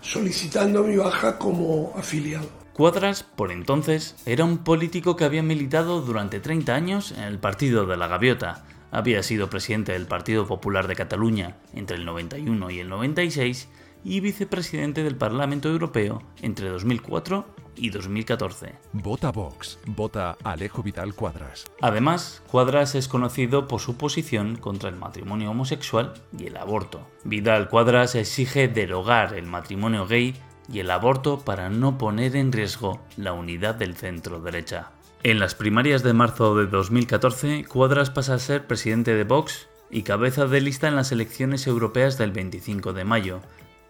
solicitando 0.00 0.82
mi 0.84 0.96
baja 0.96 1.38
como 1.38 1.92
afiliado. 1.96 2.48
Cuadras, 2.72 3.22
por 3.22 3.52
entonces, 3.52 4.16
era 4.24 4.44
un 4.44 4.58
político 4.58 5.16
que 5.16 5.24
había 5.24 5.42
militado 5.42 6.00
durante 6.00 6.40
30 6.40 6.74
años 6.74 7.12
en 7.12 7.24
el 7.24 7.38
Partido 7.38 7.84
de 7.84 7.96
la 7.96 8.06
Gaviota. 8.06 8.64
Había 8.90 9.22
sido 9.22 9.50
presidente 9.50 9.92
del 9.92 10.06
Partido 10.06 10.46
Popular 10.46 10.88
de 10.88 10.96
Cataluña 10.96 11.56
entre 11.74 11.96
el 11.96 12.04
91 12.04 12.70
y 12.70 12.78
el 12.80 12.88
96 12.88 13.68
y 14.04 14.20
vicepresidente 14.20 15.02
del 15.02 15.16
Parlamento 15.16 15.68
Europeo 15.68 16.22
entre 16.42 16.68
2004 16.68 17.46
y 17.76 17.90
2014. 17.90 18.74
Vota 18.92 19.30
Vox, 19.30 19.78
vota 19.86 20.36
Alejo 20.44 20.82
Vidal 20.82 21.14
Cuadras. 21.14 21.64
Además, 21.80 22.42
Cuadras 22.50 22.94
es 22.94 23.08
conocido 23.08 23.68
por 23.68 23.80
su 23.80 23.96
posición 23.96 24.56
contra 24.56 24.90
el 24.90 24.96
matrimonio 24.96 25.50
homosexual 25.50 26.14
y 26.38 26.46
el 26.46 26.56
aborto. 26.56 27.06
Vidal 27.24 27.68
Cuadras 27.68 28.14
exige 28.14 28.68
derogar 28.68 29.34
el 29.34 29.46
matrimonio 29.46 30.06
gay 30.06 30.34
y 30.72 30.80
el 30.80 30.90
aborto 30.90 31.40
para 31.40 31.68
no 31.68 31.98
poner 31.98 32.36
en 32.36 32.52
riesgo 32.52 33.00
la 33.16 33.32
unidad 33.32 33.74
del 33.74 33.96
centro 33.96 34.40
derecha. 34.40 34.90
En 35.22 35.38
las 35.38 35.54
primarias 35.54 36.02
de 36.02 36.14
marzo 36.14 36.56
de 36.56 36.66
2014, 36.66 37.64
Cuadras 37.66 38.10
pasa 38.10 38.34
a 38.34 38.38
ser 38.38 38.66
presidente 38.66 39.14
de 39.14 39.24
Vox 39.24 39.68
y 39.90 40.02
cabeza 40.02 40.46
de 40.46 40.60
lista 40.60 40.88
en 40.88 40.96
las 40.96 41.12
elecciones 41.12 41.66
europeas 41.66 42.16
del 42.16 42.30
25 42.30 42.92
de 42.92 43.04
mayo, 43.04 43.40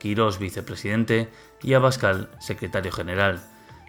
Quirós 0.00 0.40
vicepresidente 0.40 1.28
y 1.62 1.74
Abascal 1.74 2.30
secretario 2.40 2.90
general. 2.90 3.40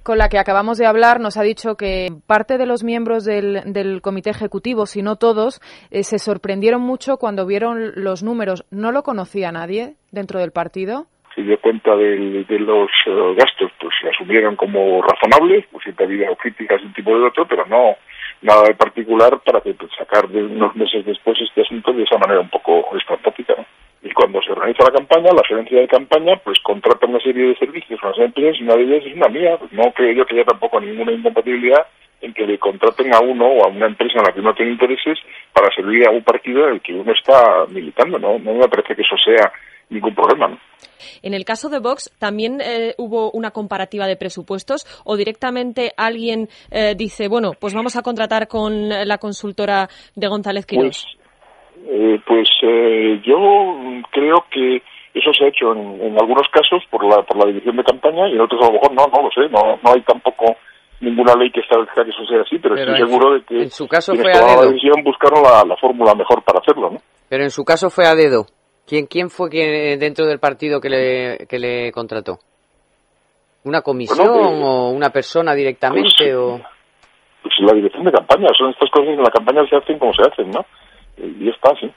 con 0.04 0.18
la 0.18 0.28
que 0.28 0.38
acabamos 0.38 0.78
de 0.78 0.86
hablar 0.86 1.18
nos 1.18 1.36
ha 1.36 1.42
dicho 1.42 1.76
que 1.76 2.08
parte 2.26 2.58
de 2.58 2.66
los 2.66 2.84
miembros 2.84 3.24
del, 3.24 3.72
del 3.72 4.02
comité 4.02 4.30
ejecutivo, 4.30 4.86
si 4.86 5.02
no 5.02 5.16
todos, 5.16 5.60
eh, 5.90 6.04
se 6.04 6.18
sorprendieron 6.18 6.82
mucho 6.82 7.16
cuando 7.16 7.46
vieron 7.46 7.92
los 7.96 8.22
números. 8.22 8.64
¿No 8.70 8.92
lo 8.92 9.02
conocía 9.02 9.50
nadie 9.50 9.94
dentro 10.12 10.38
del 10.38 10.52
partido? 10.52 11.06
se 11.34 11.42
dio 11.42 11.58
cuenta 11.60 11.96
de, 11.96 12.44
de 12.44 12.58
los 12.60 12.88
eh, 13.06 13.34
gastos, 13.36 13.72
pues 13.80 13.92
se 14.00 14.08
asumieron 14.08 14.54
como 14.54 15.02
razonables, 15.02 15.64
pues 15.72 15.82
siempre 15.82 16.06
había 16.06 16.34
críticas 16.36 16.80
de 16.80 16.86
un 16.86 16.92
tipo 16.92 17.10
de 17.10 17.26
otro, 17.26 17.44
pero 17.48 17.66
no 17.66 17.96
nada 18.42 18.62
de 18.68 18.74
particular 18.74 19.40
para 19.40 19.60
pues, 19.60 19.76
sacar 19.98 20.28
de 20.28 20.44
unos 20.44 20.76
meses 20.76 21.04
después 21.04 21.36
este 21.40 21.62
asunto 21.62 21.92
de 21.92 22.04
esa 22.04 22.18
manera 22.18 22.40
un 22.40 22.50
poco 22.50 22.96
estratégica. 22.96 23.54
Y 24.04 24.12
cuando 24.12 24.40
se 24.42 24.52
organiza 24.52 24.84
la 24.84 24.92
campaña, 24.92 25.32
la 25.32 25.42
gerencia 25.48 25.80
de 25.80 25.88
campaña 25.88 26.36
pues 26.44 26.60
contrata 26.60 27.06
una 27.06 27.20
serie 27.20 27.48
de 27.48 27.56
servicios 27.56 27.98
a 28.02 28.08
las 28.08 28.18
empresas 28.18 28.60
y 28.60 28.62
una 28.62 28.76
de 28.76 28.82
ellas 28.82 29.06
es 29.06 29.16
una 29.16 29.28
mía. 29.28 29.56
Pues 29.58 29.72
no 29.72 29.90
creo 29.92 30.12
yo 30.12 30.26
que 30.26 30.34
haya 30.34 30.44
tampoco 30.44 30.78
ninguna 30.78 31.12
incompatibilidad 31.12 31.86
en 32.20 32.34
que 32.34 32.46
le 32.46 32.58
contraten 32.58 33.14
a 33.14 33.20
uno 33.20 33.46
o 33.46 33.64
a 33.64 33.68
una 33.68 33.86
empresa 33.86 34.18
en 34.18 34.24
la 34.24 34.32
que 34.32 34.40
uno 34.40 34.54
tiene 34.54 34.72
intereses 34.72 35.18
para 35.52 35.74
servir 35.74 36.06
a 36.06 36.10
un 36.10 36.22
partido 36.22 36.68
en 36.68 36.74
el 36.74 36.80
que 36.82 36.92
uno 36.92 37.12
está 37.12 37.64
militando. 37.68 38.18
No, 38.18 38.38
no 38.38 38.54
me 38.54 38.68
parece 38.68 38.94
que 38.94 39.02
eso 39.02 39.16
sea 39.24 39.50
ningún 39.88 40.14
problema. 40.14 40.58
En 41.22 41.32
el 41.32 41.44
caso 41.46 41.70
de 41.70 41.78
Vox, 41.78 42.10
¿también 42.18 42.60
eh, 42.60 42.94
hubo 42.98 43.30
una 43.32 43.52
comparativa 43.52 44.06
de 44.06 44.16
presupuestos 44.16 44.86
o 45.04 45.16
directamente 45.16 45.92
alguien 45.96 46.48
eh, 46.70 46.94
dice, 46.94 47.28
bueno, 47.28 47.52
pues 47.58 47.74
vamos 47.74 47.96
a 47.96 48.02
contratar 48.02 48.48
con 48.48 48.88
la 48.88 49.18
consultora 49.18 49.88
de 50.14 50.28
González 50.28 50.66
Quirós? 50.66 51.04
Pues, 51.04 51.23
eh, 51.86 52.20
pues 52.26 52.48
yo 53.24 53.36
creo 54.10 54.44
que 54.50 54.82
eso 55.14 55.32
se 55.32 55.44
ha 55.44 55.48
hecho 55.48 55.72
en, 55.72 56.16
algunos 56.20 56.48
casos 56.50 56.82
por 56.90 57.04
la, 57.04 57.22
por 57.22 57.36
la 57.38 57.46
división 57.46 57.76
de 57.76 57.84
campaña 57.84 58.28
y 58.28 58.32
en 58.32 58.40
otros 58.40 58.60
a 58.62 58.66
lo 58.66 58.72
mejor 58.72 58.92
no, 58.92 59.06
no 59.06 59.22
lo 59.22 59.30
sé, 59.30 59.48
no, 59.50 59.78
no 59.82 59.92
hay 59.92 60.02
tampoco 60.02 60.56
ninguna 61.00 61.34
ley 61.34 61.50
que 61.50 61.60
establezca 61.60 62.04
que 62.04 62.10
eso 62.10 62.24
sea 62.26 62.40
así, 62.42 62.58
pero, 62.58 62.74
estoy 62.74 62.96
seguro 62.96 63.34
de 63.34 63.44
que 63.44 63.62
en 63.62 63.70
su 63.70 63.86
caso 63.86 64.14
fue 64.14 64.32
a 64.32 64.40
dedo. 64.40 64.62
la 64.62 64.66
decisión 64.68 65.04
buscaron 65.04 65.42
la, 65.42 65.62
la 65.66 65.76
fórmula 65.76 66.14
mejor 66.14 66.42
para 66.42 66.60
hacerlo, 66.60 66.90
¿no? 66.90 66.98
Pero 67.28 67.44
en 67.44 67.50
su 67.50 67.64
caso 67.64 67.90
fue 67.90 68.06
a 68.06 68.14
dedo. 68.14 68.46
¿Quién, 68.86 69.06
quién 69.06 69.30
fue 69.30 69.48
quien, 69.48 69.98
dentro 69.98 70.26
del 70.26 70.38
partido 70.38 70.80
que 70.80 70.88
le, 70.88 71.46
que 71.48 71.58
le 71.58 71.92
contrató? 71.92 72.38
¿Una 73.64 73.80
comisión 73.80 74.28
o 74.28 74.90
una 74.90 75.08
persona 75.08 75.54
directamente? 75.54 76.10
Pues, 76.18 76.34
o... 76.34 76.60
pues 77.42 77.54
la 77.60 77.74
dirección 77.74 78.04
de 78.04 78.12
campaña. 78.12 78.48
Son 78.58 78.70
estas 78.70 78.90
cosas 78.90 79.06
que 79.06 79.14
en 79.14 79.22
la 79.22 79.30
campaña 79.30 79.66
se 79.68 79.76
hacen 79.76 79.98
como 79.98 80.12
se 80.12 80.22
hacen, 80.22 80.50
¿no? 80.50 80.66
Así. 81.16 81.90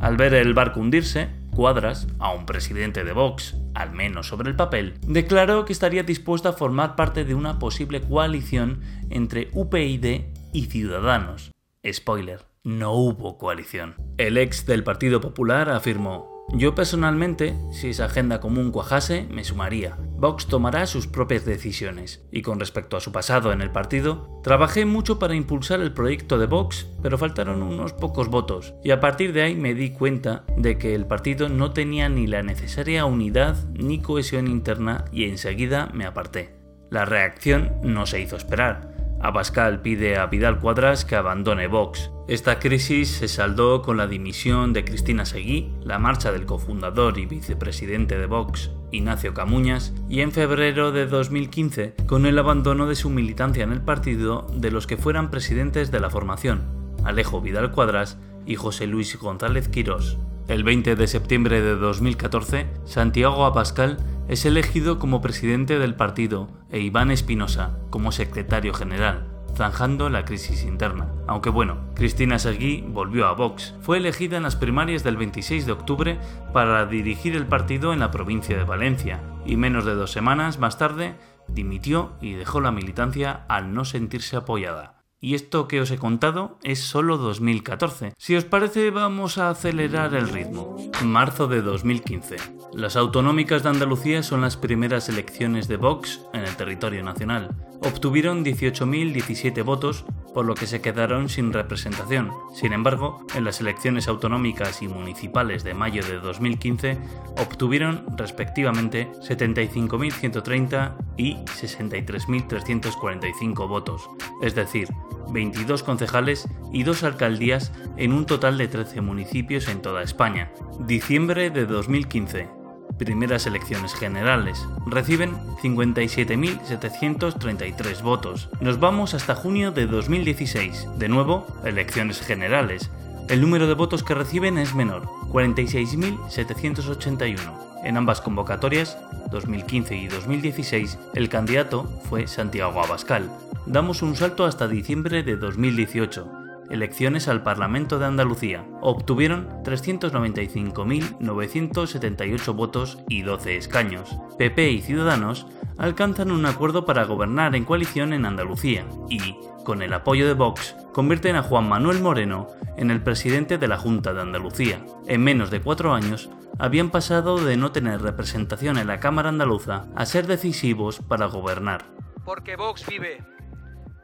Al 0.00 0.16
ver 0.16 0.34
el 0.34 0.52
barco 0.54 0.80
hundirse, 0.80 1.30
Cuadras, 1.54 2.08
a 2.18 2.32
un 2.32 2.46
presidente 2.46 3.04
de 3.04 3.12
Vox, 3.12 3.56
al 3.74 3.92
menos 3.92 4.26
sobre 4.26 4.50
el 4.50 4.56
papel, 4.56 4.94
declaró 5.06 5.64
que 5.64 5.72
estaría 5.72 6.02
dispuesto 6.02 6.48
a 6.48 6.52
formar 6.52 6.96
parte 6.96 7.24
de 7.24 7.34
una 7.34 7.58
posible 7.58 8.00
coalición 8.00 8.80
entre 9.08 9.48
UPyD 9.52 10.22
y 10.52 10.66
Ciudadanos. 10.66 11.52
Spoiler, 11.86 12.40
no 12.64 12.92
hubo 12.92 13.38
coalición. 13.38 13.94
El 14.18 14.36
ex 14.36 14.66
del 14.66 14.82
Partido 14.82 15.20
Popular 15.20 15.70
afirmó, 15.70 16.33
yo 16.52 16.74
personalmente, 16.74 17.54
si 17.72 17.88
esa 17.88 18.04
agenda 18.04 18.40
común 18.40 18.70
cuajase, 18.70 19.26
me 19.30 19.44
sumaría. 19.44 19.96
Vox 20.16 20.46
tomará 20.46 20.86
sus 20.86 21.06
propias 21.06 21.44
decisiones. 21.44 22.24
Y 22.30 22.42
con 22.42 22.60
respecto 22.60 22.96
a 22.96 23.00
su 23.00 23.12
pasado 23.12 23.52
en 23.52 23.60
el 23.60 23.70
partido, 23.70 24.40
trabajé 24.42 24.84
mucho 24.84 25.18
para 25.18 25.34
impulsar 25.34 25.80
el 25.80 25.92
proyecto 25.92 26.38
de 26.38 26.46
Vox, 26.46 26.86
pero 27.02 27.18
faltaron 27.18 27.62
unos 27.62 27.92
pocos 27.92 28.28
votos. 28.28 28.74
Y 28.84 28.90
a 28.90 29.00
partir 29.00 29.32
de 29.32 29.42
ahí 29.42 29.56
me 29.56 29.74
di 29.74 29.90
cuenta 29.90 30.44
de 30.56 30.78
que 30.78 30.94
el 30.94 31.06
partido 31.06 31.48
no 31.48 31.72
tenía 31.72 32.08
ni 32.08 32.26
la 32.26 32.42
necesaria 32.42 33.04
unidad 33.04 33.56
ni 33.72 34.00
cohesión 34.00 34.46
interna 34.46 35.06
y 35.12 35.24
enseguida 35.24 35.90
me 35.92 36.04
aparté. 36.04 36.54
La 36.90 37.04
reacción 37.04 37.72
no 37.82 38.06
se 38.06 38.20
hizo 38.20 38.36
esperar. 38.36 38.93
Abascal 39.24 39.80
pide 39.80 40.18
a 40.18 40.26
Vidal 40.26 40.60
Cuadras 40.60 41.06
que 41.06 41.16
abandone 41.16 41.66
Vox. 41.66 42.10
Esta 42.28 42.58
crisis 42.58 43.08
se 43.08 43.26
saldó 43.26 43.80
con 43.80 43.96
la 43.96 44.06
dimisión 44.06 44.74
de 44.74 44.84
Cristina 44.84 45.24
Seguí, 45.24 45.72
la 45.82 45.98
marcha 45.98 46.30
del 46.30 46.44
cofundador 46.44 47.18
y 47.18 47.24
vicepresidente 47.24 48.18
de 48.18 48.26
Vox, 48.26 48.70
Ignacio 48.92 49.32
Camuñas, 49.32 49.94
y 50.10 50.20
en 50.20 50.30
febrero 50.30 50.92
de 50.92 51.06
2015 51.06 51.94
con 52.06 52.26
el 52.26 52.38
abandono 52.38 52.86
de 52.86 52.96
su 52.96 53.08
militancia 53.08 53.64
en 53.64 53.72
el 53.72 53.80
partido 53.80 54.46
de 54.52 54.70
los 54.70 54.86
que 54.86 54.98
fueran 54.98 55.30
presidentes 55.30 55.90
de 55.90 56.00
la 56.00 56.10
formación, 56.10 56.60
Alejo 57.02 57.40
Vidal 57.40 57.70
Cuadras 57.70 58.18
y 58.44 58.56
José 58.56 58.86
Luis 58.86 59.18
González 59.18 59.68
Quirós. 59.68 60.18
El 60.46 60.62
20 60.62 60.94
de 60.94 61.06
septiembre 61.06 61.62
de 61.62 61.74
2014, 61.74 62.66
Santiago 62.84 63.46
Abascal 63.46 63.96
es 64.28 64.44
elegido 64.44 64.98
como 64.98 65.22
presidente 65.22 65.78
del 65.78 65.94
partido 65.94 66.48
e 66.70 66.80
Iván 66.80 67.10
Espinosa 67.10 67.78
como 67.88 68.12
secretario 68.12 68.74
general, 68.74 69.26
zanjando 69.56 70.10
la 70.10 70.26
crisis 70.26 70.64
interna. 70.64 71.08
Aunque 71.26 71.48
bueno, 71.48 71.78
Cristina 71.94 72.38
Seguí 72.38 72.84
volvió 72.86 73.26
a 73.26 73.32
Vox. 73.32 73.74
Fue 73.80 73.96
elegida 73.96 74.36
en 74.36 74.42
las 74.42 74.54
primarias 74.54 75.02
del 75.02 75.16
26 75.16 75.64
de 75.64 75.72
octubre 75.72 76.18
para 76.52 76.84
dirigir 76.84 77.36
el 77.36 77.46
partido 77.46 77.94
en 77.94 78.00
la 78.00 78.10
provincia 78.10 78.54
de 78.54 78.64
Valencia 78.64 79.22
y 79.46 79.56
menos 79.56 79.86
de 79.86 79.94
dos 79.94 80.12
semanas 80.12 80.58
más 80.58 80.76
tarde 80.76 81.14
dimitió 81.48 82.12
y 82.20 82.34
dejó 82.34 82.60
la 82.60 82.70
militancia 82.70 83.46
al 83.48 83.72
no 83.72 83.86
sentirse 83.86 84.36
apoyada. 84.36 84.93
Y 85.24 85.34
esto 85.34 85.68
que 85.68 85.80
os 85.80 85.90
he 85.90 85.96
contado 85.96 86.58
es 86.62 86.80
solo 86.80 87.16
2014. 87.16 88.12
Si 88.18 88.36
os 88.36 88.44
parece, 88.44 88.90
vamos 88.90 89.38
a 89.38 89.48
acelerar 89.48 90.14
el 90.14 90.28
ritmo. 90.28 90.76
Marzo 91.02 91.48
de 91.48 91.62
2015. 91.62 92.36
Las 92.74 92.94
autonómicas 92.94 93.62
de 93.62 93.70
Andalucía 93.70 94.22
son 94.22 94.42
las 94.42 94.58
primeras 94.58 95.08
elecciones 95.08 95.66
de 95.66 95.78
Vox 95.78 96.20
en 96.34 96.42
el 96.42 96.54
territorio 96.56 97.02
nacional. 97.02 97.56
Obtuvieron 97.82 98.44
18.017 98.44 99.64
votos, 99.64 100.04
por 100.32 100.46
lo 100.46 100.54
que 100.54 100.66
se 100.66 100.80
quedaron 100.80 101.28
sin 101.28 101.52
representación. 101.52 102.30
Sin 102.54 102.72
embargo, 102.72 103.26
en 103.34 103.44
las 103.44 103.60
elecciones 103.60 104.08
autonómicas 104.08 104.80
y 104.82 104.88
municipales 104.88 105.62
de 105.64 105.74
mayo 105.74 106.02
de 106.04 106.18
2015 106.18 106.98
obtuvieron 107.38 108.04
respectivamente 108.16 109.10
75.130 109.20 110.94
y 111.16 111.36
63.345 111.36 113.68
votos, 113.68 114.08
es 114.42 114.54
decir, 114.54 114.88
22 115.30 115.82
concejales 115.82 116.46
y 116.72 116.84
dos 116.84 117.02
alcaldías 117.02 117.72
en 117.96 118.12
un 118.12 118.26
total 118.26 118.58
de 118.58 118.68
13 118.68 119.00
municipios 119.00 119.66
en 119.68 119.80
toda 119.82 120.02
España. 120.02 120.52
Diciembre 120.80 121.50
de 121.50 121.66
2015. 121.66 122.63
Primeras 122.98 123.46
elecciones 123.46 123.94
generales. 123.94 124.68
Reciben 124.86 125.34
57.733 125.62 128.02
votos. 128.02 128.50
Nos 128.60 128.78
vamos 128.78 129.14
hasta 129.14 129.34
junio 129.34 129.72
de 129.72 129.86
2016. 129.86 130.88
De 130.96 131.08
nuevo, 131.08 131.46
elecciones 131.64 132.20
generales. 132.20 132.90
El 133.28 133.40
número 133.40 133.66
de 133.66 133.72
votos 133.74 134.04
que 134.04 134.14
reciben 134.14 134.58
es 134.58 134.74
menor, 134.74 135.06
46.781. 135.32 137.38
En 137.82 137.96
ambas 137.96 138.20
convocatorias, 138.20 138.98
2015 139.30 139.96
y 139.96 140.08
2016, 140.08 140.98
el 141.14 141.28
candidato 141.28 141.84
fue 142.08 142.28
Santiago 142.28 142.80
Abascal. 142.80 143.28
Damos 143.66 144.02
un 144.02 144.14
salto 144.14 144.44
hasta 144.44 144.68
diciembre 144.68 145.22
de 145.22 145.36
2018 145.36 146.43
elecciones 146.70 147.28
al 147.28 147.42
Parlamento 147.42 147.98
de 147.98 148.06
Andalucía. 148.06 148.64
Obtuvieron 148.80 149.48
395.978 149.64 152.54
votos 152.54 152.98
y 153.08 153.22
12 153.22 153.56
escaños. 153.56 154.16
PP 154.38 154.70
y 154.70 154.82
Ciudadanos 154.82 155.48
alcanzan 155.78 156.30
un 156.30 156.46
acuerdo 156.46 156.84
para 156.84 157.04
gobernar 157.04 157.56
en 157.56 157.64
coalición 157.64 158.12
en 158.12 158.26
Andalucía 158.26 158.86
y, 159.08 159.36
con 159.64 159.82
el 159.82 159.92
apoyo 159.92 160.26
de 160.26 160.34
Vox, 160.34 160.76
convierten 160.92 161.36
a 161.36 161.42
Juan 161.42 161.68
Manuel 161.68 162.00
Moreno 162.00 162.48
en 162.76 162.90
el 162.90 163.02
presidente 163.02 163.58
de 163.58 163.68
la 163.68 163.78
Junta 163.78 164.12
de 164.12 164.22
Andalucía. 164.22 164.84
En 165.06 165.22
menos 165.22 165.50
de 165.50 165.60
cuatro 165.60 165.94
años, 165.94 166.30
habían 166.58 166.90
pasado 166.90 167.44
de 167.44 167.56
no 167.56 167.72
tener 167.72 168.00
representación 168.00 168.78
en 168.78 168.86
la 168.86 169.00
Cámara 169.00 169.28
andaluza 169.28 169.86
a 169.96 170.06
ser 170.06 170.26
decisivos 170.26 171.00
para 171.00 171.26
gobernar. 171.26 171.84
Porque 172.24 172.56
Vox 172.56 172.86
vive, 172.86 173.22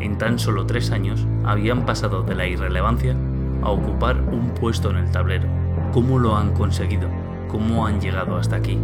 en 0.00 0.18
tan 0.18 0.38
solo 0.38 0.66
tres 0.66 0.90
años 0.90 1.26
habían 1.44 1.86
pasado 1.86 2.22
de 2.22 2.34
la 2.34 2.46
irrelevancia 2.46 3.14
a 3.62 3.70
ocupar 3.70 4.20
un 4.20 4.50
puesto 4.50 4.90
en 4.90 4.96
el 4.96 5.10
tablero. 5.10 5.48
¿Cómo 5.92 6.18
lo 6.18 6.36
han 6.36 6.52
conseguido? 6.52 7.08
¿Cómo 7.48 7.86
han 7.86 8.00
llegado 8.00 8.36
hasta 8.36 8.56
aquí? 8.56 8.78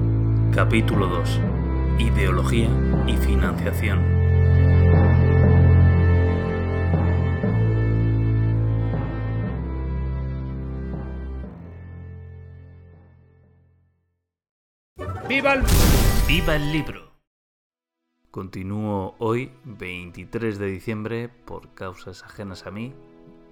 Capítulo 0.54 1.06
2. 1.06 1.40
Ideología 1.98 2.68
y 3.06 3.16
financiación. 3.16 3.98
¡Viva 15.28 15.54
el... 15.54 15.62
¡Viva 16.28 16.54
el 16.54 16.72
libro! 16.72 17.05
Continúo 18.36 19.14
hoy, 19.16 19.50
23 19.64 20.58
de 20.58 20.66
diciembre, 20.66 21.30
por 21.46 21.72
causas 21.72 22.22
ajenas 22.22 22.66
a 22.66 22.70
mí. 22.70 22.92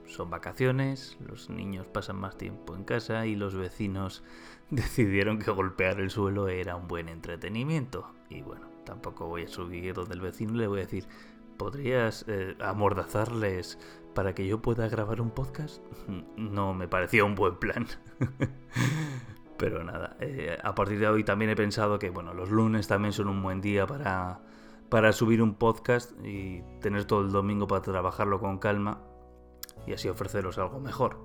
Son 0.05 0.29
vacaciones, 0.29 1.17
los 1.27 1.49
niños 1.49 1.87
pasan 1.87 2.17
más 2.17 2.37
tiempo 2.37 2.77
en 2.77 2.85
casa 2.85 3.25
y 3.25 3.35
los 3.35 3.55
vecinos 3.55 4.23
decidieron 4.71 5.39
que 5.39 5.51
golpear 5.51 6.01
el 6.01 6.11
suelo 6.11 6.49
era 6.49 6.77
un 6.77 6.87
buen 6.87 7.09
entretenimiento. 7.09 8.13
Y 8.29 8.43
bueno, 8.43 8.67
tampoco 8.85 9.27
voy 9.27 9.45
a 9.45 9.49
subir 9.49 9.95
donde 9.95 10.17
el 10.17 10.21
vecino 10.21 10.53
le 10.53 10.67
voy 10.67 10.81
a 10.81 10.83
decir, 10.83 11.07
¿podrías 11.57 12.27
eh, 12.29 12.55
amordazarles 12.61 13.79
para 14.15 14.35
que 14.35 14.47
yo 14.47 14.61
pueda 14.61 14.87
grabar 14.89 15.23
un 15.23 15.31
podcast? 15.31 15.83
No 16.37 16.75
me 16.75 16.89
parecía 16.89 17.25
un 17.25 17.37
buen 17.37 17.57
plan. 17.57 17.87
Pero 19.57 19.83
nada, 19.83 20.19
eh, 20.21 20.59
a 20.63 20.75
partir 20.75 20.99
de 20.99 21.09
hoy 21.09 21.25
también 21.25 21.51
he 21.51 21.57
pensado 21.57 21.99
que 21.99 22.11
bueno, 22.11 22.35
los 22.35 22.51
lunes 22.51 22.87
también 22.87 23.15
son 23.15 23.29
un 23.29 23.43
buen 23.43 23.63
día 23.63 23.87
para, 23.87 24.41
para 24.95 25.13
subir 25.13 25.43
un 25.43 25.57
podcast 25.57 26.13
y 26.25 26.63
tener 26.81 27.05
todo 27.05 27.23
el 27.23 27.33
domingo 27.33 27.67
para 27.67 27.83
trabajarlo 27.83 28.39
con 28.39 28.59
calma 28.59 29.03
y 29.89 29.93
así 29.93 30.09
ofreceros 30.09 30.57
algo 30.57 30.79
mejor. 30.79 31.19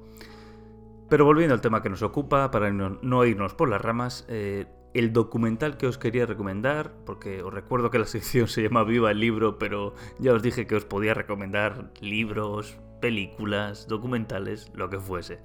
Pero 1.08 1.24
volviendo 1.24 1.54
al 1.54 1.62
tema 1.62 1.84
que 1.84 1.90
nos 1.92 2.02
ocupa, 2.02 2.50
para 2.50 2.72
no, 2.72 2.98
no 3.04 3.26
irnos 3.26 3.54
por 3.54 3.70
las 3.70 3.80
ramas, 3.80 4.26
eh, 4.28 4.66
el 4.96 5.14
documental 5.14 5.78
que 5.78 5.86
os 5.86 6.00
quería 6.00 6.26
recomendar, 6.26 6.96
porque 7.06 7.44
os 7.44 7.54
recuerdo 7.54 7.92
que 7.92 8.00
la 8.00 8.06
sección 8.08 8.48
se 8.48 8.64
llama 8.64 8.84
Viva 8.84 9.12
el 9.12 9.20
libro, 9.20 9.60
pero 9.60 9.94
ya 10.18 10.34
os 10.34 10.42
dije 10.42 10.66
que 10.66 10.76
os 10.76 10.86
podía 10.86 11.14
recomendar 11.14 11.92
libros, 12.02 12.76
películas, 13.02 13.88
documentales, 13.88 14.72
lo 14.74 14.90
que 14.90 15.00
fuese. 15.00 15.44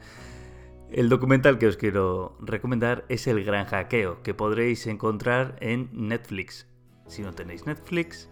El 0.91 1.11
documental 1.11 1.59
que 1.59 1.67
os 1.67 1.77
quiero 1.77 2.39
recomendar 2.41 3.05
es 3.11 3.27
El 3.27 3.45
Gran 3.45 3.67
Hackeo, 3.67 4.23
que 4.23 4.33
podréis 4.33 4.87
encontrar 4.87 5.59
en 5.61 5.91
Netflix. 5.93 6.74
Si 7.07 7.23
no 7.23 7.33
tenéis 7.33 7.67
Netflix, 7.67 8.29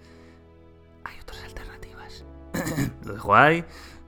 hay 1.04 1.18
otras 1.20 1.42
alternativas. 1.44 2.24
Lo 3.04 3.14
dejo 3.14 3.35
ahí. 3.35 3.64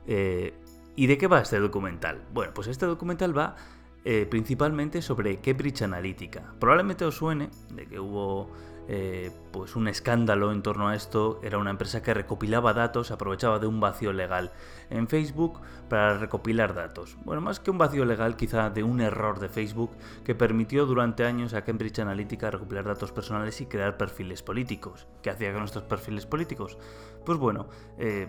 Eh, 0.06 0.54
¿Y 0.96 1.06
de 1.06 1.18
qué 1.18 1.26
va 1.26 1.40
este 1.40 1.58
documental? 1.58 2.22
Bueno, 2.32 2.52
pues 2.54 2.68
este 2.68 2.86
documental 2.86 3.36
va 3.36 3.56
eh, 4.04 4.26
principalmente 4.28 5.02
sobre 5.02 5.40
Cambridge 5.40 5.82
Analytica. 5.82 6.54
Probablemente 6.60 7.04
os 7.04 7.16
suene 7.16 7.50
de 7.70 7.86
que 7.86 7.98
hubo 7.98 8.50
eh, 8.86 9.30
pues 9.50 9.76
un 9.76 9.88
escándalo 9.88 10.52
en 10.52 10.62
torno 10.62 10.88
a 10.88 10.94
esto. 10.94 11.40
Era 11.42 11.58
una 11.58 11.70
empresa 11.70 12.02
que 12.02 12.12
recopilaba 12.12 12.72
datos, 12.72 13.10
aprovechaba 13.10 13.58
de 13.58 13.66
un 13.66 13.80
vacío 13.80 14.12
legal 14.12 14.52
en 14.90 15.08
Facebook 15.08 15.60
para 15.88 16.18
recopilar 16.18 16.74
datos. 16.74 17.16
Bueno, 17.24 17.40
más 17.40 17.60
que 17.60 17.70
un 17.70 17.78
vacío 17.78 18.04
legal, 18.04 18.36
quizá 18.36 18.70
de 18.70 18.82
un 18.82 19.00
error 19.00 19.40
de 19.40 19.48
Facebook 19.48 19.90
que 20.24 20.34
permitió 20.34 20.86
durante 20.86 21.24
años 21.24 21.54
a 21.54 21.64
Cambridge 21.64 21.98
Analytica 22.00 22.50
recopilar 22.50 22.84
datos 22.84 23.12
personales 23.12 23.60
y 23.60 23.66
crear 23.66 23.96
perfiles 23.96 24.42
políticos. 24.42 25.06
¿Qué 25.22 25.30
hacía 25.30 25.52
con 25.52 25.64
estos 25.64 25.84
perfiles 25.84 26.26
políticos? 26.26 26.78
Pues 27.24 27.38
bueno, 27.38 27.68
eh, 27.98 28.28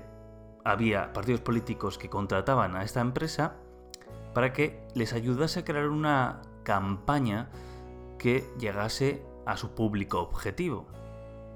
había 0.64 1.14
partidos 1.14 1.42
políticos 1.42 1.98
que 1.98 2.10
contrataban 2.10 2.76
a 2.76 2.84
esta 2.84 3.02
empresa 3.02 3.56
para 4.34 4.52
que 4.52 4.86
les 4.96 5.14
ayudase 5.14 5.62
a 5.62 5.66
crear 5.66 5.88
una 5.88 6.42
campaña 6.64 7.50
que 8.18 8.44
llegase 8.60 9.24
a 9.46 9.58
su 9.58 9.76
público 9.76 10.20
objetivo. 10.20 10.88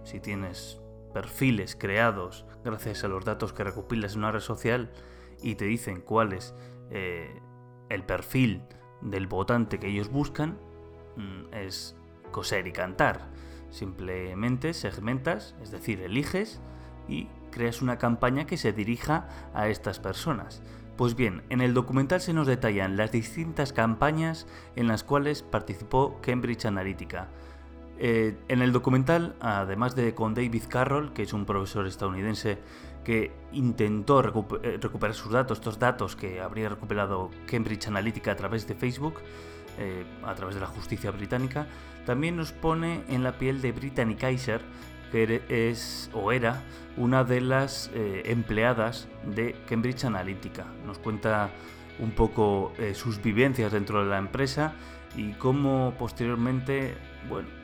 Si 0.04 0.20
tienes 0.20 0.82
perfiles 1.14 1.76
creados 1.76 2.46
gracias 2.64 3.04
a 3.04 3.08
los 3.08 3.26
datos 3.26 3.54
que 3.54 3.64
recopilas 3.64 4.14
en 4.14 4.20
una 4.20 4.32
red 4.32 4.40
social 4.40 4.92
y 5.42 5.56
te 5.56 5.66
dicen 5.66 6.02
cuál 6.02 6.34
es 6.34 6.54
eh, 6.92 7.42
el 7.90 8.04
perfil 8.04 8.64
del 9.02 9.28
votante 9.28 9.80
que 9.80 9.88
ellos 9.88 10.10
buscan, 10.10 10.58
mm, 11.16 11.54
es 11.54 11.96
coser 12.32 12.68
y 12.68 12.72
cantar. 12.72 13.28
Simplemente 13.72 14.74
segmentas, 14.74 15.56
es 15.62 15.72
decir, 15.72 16.02
eliges 16.02 16.60
y 17.08 17.28
creas 17.52 17.82
una 17.82 17.98
campaña 17.98 18.46
que 18.46 18.58
se 18.58 18.74
dirija 18.74 19.28
a 19.54 19.70
estas 19.70 20.00
personas. 20.00 20.62
Pues 20.98 21.16
bien, 21.16 21.44
en 21.50 21.62
el 21.62 21.74
documental 21.74 22.20
se 22.20 22.34
nos 22.34 22.46
detallan 22.46 22.98
las 22.98 23.12
distintas 23.12 23.72
campañas 23.72 24.48
en 24.76 24.88
las 24.88 25.04
cuales 25.04 25.44
participó 25.44 26.20
Cambridge 26.22 26.66
Analytica. 26.66 27.30
Eh, 28.02 28.38
en 28.48 28.62
el 28.62 28.72
documental, 28.72 29.36
además 29.42 29.94
de 29.94 30.16
con 30.16 30.34
David 30.34 30.64
Carroll, 30.70 31.12
que 31.12 31.24
es 31.24 31.34
un 31.34 31.46
profesor 31.46 31.86
estadounidense 31.86 32.58
que 33.04 33.34
intentó 33.52 34.22
eh, 34.22 34.78
recuperar 34.80 35.14
sus 35.14 35.34
datos, 35.34 35.58
estos 35.58 35.80
datos 35.80 36.16
que 36.16 36.40
habría 36.40 36.70
recuperado 36.70 37.30
Cambridge 37.46 37.88
Analytica 37.88 38.32
a 38.32 38.36
través 38.38 38.66
de 38.68 38.76
Facebook, 38.76 39.16
eh, 39.78 40.06
a 40.24 40.34
través 40.34 40.56
de 40.56 40.62
la 40.62 40.68
justicia 40.68 41.12
británica, 41.12 41.68
también 42.06 42.38
nos 42.38 42.54
pone 42.54 43.04
en 43.10 43.22
la 43.22 43.38
piel 43.38 43.62
de 43.62 43.74
Brittany 43.74 44.16
Kaiser, 44.16 44.62
que 45.12 45.42
es 45.50 46.10
o 46.14 46.32
era 46.32 46.64
una 46.96 47.26
de 47.26 47.42
las 47.42 47.90
empleadas 47.96 49.10
de 49.26 49.56
Cambridge 49.68 50.06
Analytica. 50.06 50.68
Nos 50.86 51.00
cuenta 51.00 51.50
un 51.98 52.12
poco 52.12 52.74
sus 52.94 53.22
vivencias 53.22 53.72
dentro 53.72 54.04
de 54.04 54.10
la 54.10 54.20
empresa 54.20 54.74
y 55.16 55.32
cómo 55.34 55.96
posteriormente, 55.98 56.96
bueno, 57.28 57.59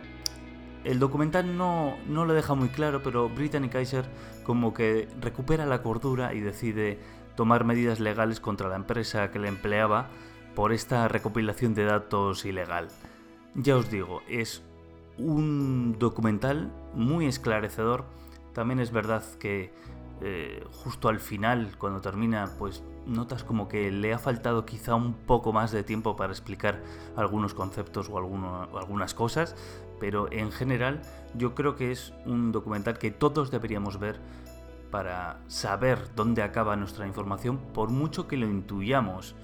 el 0.86 1.00
documental 1.00 1.58
no, 1.58 1.98
lo 2.08 2.34
deja 2.34 2.54
muy 2.54 2.70
claro, 2.70 3.02
pero 3.04 3.28
Brittany 3.28 3.70
Kaiser 3.70 4.06
como 4.44 4.74
que 4.74 5.10
recupera 5.20 5.66
la 5.66 5.82
cordura 5.82 6.34
y 6.34 6.40
decide 6.40 7.00
tomar 7.36 7.66
medidas 7.66 8.00
legales 8.00 8.40
contra 8.40 8.70
la 8.70 8.76
empresa 8.76 9.32
que 9.32 9.40
le 9.40 9.48
empleaba 9.48 10.08
por 10.54 10.72
esta 10.72 11.08
recopilación 11.08 11.74
de 11.74 11.86
datos 11.86 12.46
ilegal. 12.46 12.88
Ya 13.56 13.76
os 13.76 13.90
digo, 13.90 14.22
es 14.30 14.64
un 15.18 15.98
documental 15.98 16.72
muy 16.94 17.26
esclarecedor. 17.26 18.06
También 18.54 18.80
es 18.80 18.92
verdad 18.92 19.24
que 19.40 19.74
eh, 20.22 20.64
justo 20.72 21.10
al 21.10 21.20
final, 21.20 21.76
cuando 21.78 22.00
termina, 22.00 22.50
pues 22.58 22.84
notas 23.06 23.44
como 23.44 23.68
que 23.68 23.92
le 23.92 24.14
ha 24.14 24.20
faltado 24.20 24.66
quizá 24.66 24.96
un 24.96 25.14
poco 25.14 25.52
más 25.52 25.72
de 25.72 25.84
tiempo 25.84 26.16
para 26.16 26.32
explicar 26.32 26.82
algunos 27.16 27.54
conceptos 27.54 28.10
o 28.10 28.18
algunas 28.18 29.14
cosas, 29.14 29.56
pero 30.00 30.32
en 30.32 30.52
general 30.52 31.02
yo 31.34 31.56
creo 31.56 31.76
que 31.76 31.92
es 31.92 32.14
un 32.26 32.52
documental 32.52 32.98
que 32.98 33.12
todos 33.12 33.52
deberíamos 33.52 34.00
ver 34.00 34.20
para 34.92 35.40
saber 35.48 36.00
dónde 36.16 36.42
acaba 36.42 36.76
nuestra 36.76 37.06
información, 37.06 37.58
por 37.74 37.90
mucho 37.90 38.28
que 38.28 38.38
lo 38.38 38.48
intuyamos. 38.48 39.36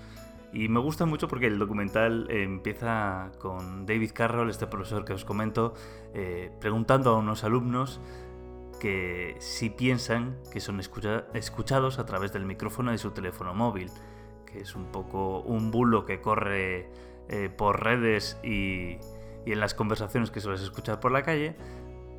Y 0.53 0.67
me 0.67 0.79
gusta 0.79 1.05
mucho 1.05 1.27
porque 1.27 1.47
el 1.47 1.59
documental 1.59 2.27
empieza 2.29 3.31
con 3.39 3.85
David 3.85 4.11
Carroll, 4.13 4.49
este 4.49 4.67
profesor 4.67 5.05
que 5.05 5.13
os 5.13 5.25
comento, 5.25 5.73
eh, 6.13 6.51
preguntando 6.59 7.11
a 7.11 7.17
unos 7.17 7.43
alumnos 7.43 8.01
que 8.79 9.35
si 9.39 9.69
piensan 9.69 10.37
que 10.51 10.59
son 10.59 10.79
escuchados 10.79 11.99
a 11.99 12.05
través 12.05 12.33
del 12.33 12.45
micrófono 12.45 12.91
de 12.91 12.97
su 12.97 13.11
teléfono 13.11 13.53
móvil, 13.53 13.89
que 14.45 14.61
es 14.61 14.75
un 14.75 14.85
poco 14.85 15.39
un 15.41 15.71
bulo 15.71 16.05
que 16.05 16.19
corre 16.19 16.89
eh, 17.29 17.49
por 17.55 17.83
redes 17.83 18.37
y, 18.43 18.97
y 19.45 19.51
en 19.51 19.59
las 19.59 19.73
conversaciones 19.73 20.31
que 20.31 20.41
sueles 20.41 20.61
escuchar 20.61 20.99
por 20.99 21.11
la 21.11 21.23
calle, 21.23 21.55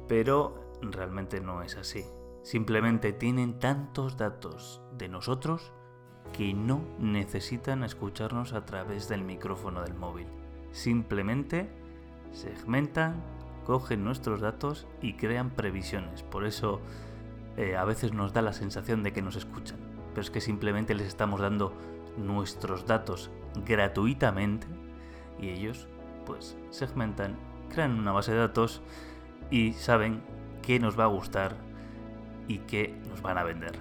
pero 0.08 0.72
realmente 0.80 1.40
no 1.40 1.62
es 1.62 1.76
así. 1.76 2.04
Simplemente 2.42 3.12
tienen 3.12 3.58
tantos 3.58 4.16
datos 4.16 4.82
de 4.98 5.08
nosotros 5.08 5.72
que 6.32 6.54
no 6.54 6.82
necesitan 6.98 7.84
escucharnos 7.84 8.52
a 8.52 8.64
través 8.64 9.08
del 9.08 9.22
micrófono 9.22 9.82
del 9.82 9.94
móvil. 9.94 10.26
Simplemente 10.72 11.68
segmentan, 12.32 13.22
cogen 13.64 14.02
nuestros 14.02 14.40
datos 14.40 14.88
y 15.00 15.14
crean 15.14 15.50
previsiones. 15.50 16.22
Por 16.22 16.44
eso 16.44 16.80
eh, 17.56 17.76
a 17.76 17.84
veces 17.84 18.12
nos 18.12 18.32
da 18.32 18.42
la 18.42 18.52
sensación 18.52 19.02
de 19.02 19.12
que 19.12 19.22
nos 19.22 19.36
escuchan. 19.36 19.78
Pero 20.10 20.22
es 20.22 20.30
que 20.30 20.40
simplemente 20.40 20.94
les 20.94 21.06
estamos 21.06 21.40
dando 21.40 21.72
nuestros 22.16 22.86
datos 22.86 23.30
gratuitamente 23.66 24.66
y 25.38 25.48
ellos 25.50 25.88
pues 26.24 26.56
segmentan, 26.70 27.36
crean 27.72 27.98
una 27.98 28.12
base 28.12 28.32
de 28.32 28.38
datos 28.38 28.82
y 29.50 29.72
saben 29.74 30.22
qué 30.62 30.78
nos 30.78 30.98
va 30.98 31.04
a 31.04 31.08
gustar 31.08 31.56
y 32.48 32.58
qué 32.58 32.94
nos 33.08 33.22
van 33.22 33.38
a 33.38 33.44
vender. 33.44 33.78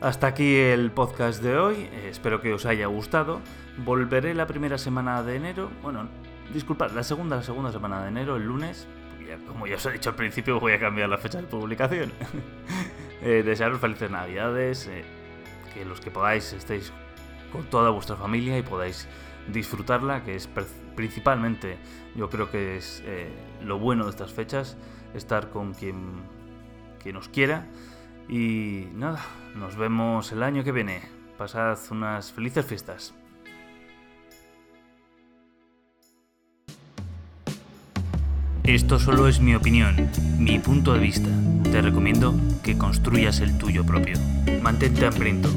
Hasta 0.00 0.28
aquí 0.28 0.56
el 0.56 0.90
podcast 0.90 1.42
de 1.42 1.58
hoy, 1.58 1.88
espero 2.06 2.40
que 2.40 2.54
os 2.54 2.64
haya 2.64 2.86
gustado. 2.86 3.40
Volveré 3.84 4.34
la 4.34 4.46
primera 4.46 4.78
semana 4.78 5.22
de 5.22 5.36
enero, 5.36 5.70
bueno, 5.82 6.08
disculpad, 6.54 6.92
la 6.92 7.02
segunda, 7.02 7.36
la 7.36 7.42
segunda 7.42 7.70
semana 7.70 8.02
de 8.02 8.08
enero, 8.08 8.36
el 8.36 8.44
lunes, 8.44 8.88
como 9.46 9.66
ya 9.66 9.76
os 9.76 9.86
he 9.86 9.92
dicho 9.92 10.10
al 10.10 10.16
principio, 10.16 10.58
voy 10.58 10.72
a 10.72 10.80
cambiar 10.80 11.08
la 11.08 11.18
fecha 11.18 11.40
de 11.40 11.46
publicación. 11.46 12.12
eh, 13.22 13.42
desearos 13.44 13.80
felices 13.80 14.10
navidades, 14.10 14.86
eh, 14.86 15.04
que 15.74 15.84
los 15.84 16.00
que 16.00 16.10
podáis 16.10 16.52
estéis 16.52 16.92
con 17.52 17.64
toda 17.64 17.90
vuestra 17.90 18.16
familia 18.16 18.58
y 18.58 18.62
podáis 18.62 19.06
disfrutarla, 19.48 20.22
que 20.22 20.34
es 20.34 20.48
principalmente 21.00 21.78
yo 22.14 22.28
creo 22.28 22.50
que 22.50 22.76
es 22.76 23.02
eh, 23.06 23.30
lo 23.64 23.78
bueno 23.78 24.04
de 24.04 24.10
estas 24.10 24.34
fechas, 24.34 24.76
estar 25.14 25.48
con 25.48 25.72
quien, 25.72 25.96
quien 27.02 27.14
nos 27.14 27.30
quiera. 27.30 27.66
Y 28.28 28.86
nada, 28.94 29.24
nos 29.56 29.76
vemos 29.76 30.30
el 30.32 30.42
año 30.42 30.62
que 30.62 30.72
viene. 30.72 31.00
Pasad 31.38 31.78
unas 31.90 32.32
felices 32.32 32.66
fiestas. 32.66 33.14
Esto 38.62 38.98
solo 38.98 39.26
es 39.26 39.40
mi 39.40 39.54
opinión, 39.54 40.10
mi 40.38 40.58
punto 40.58 40.92
de 40.92 40.98
vista. 40.98 41.30
Te 41.62 41.80
recomiendo 41.80 42.34
que 42.62 42.76
construyas 42.76 43.40
el 43.40 43.56
tuyo 43.56 43.86
propio. 43.86 44.18
Mantente 44.62 45.06
hambriento, 45.06 45.48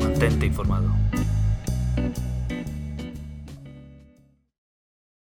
mantente 0.00 0.46
informado. 0.46 0.94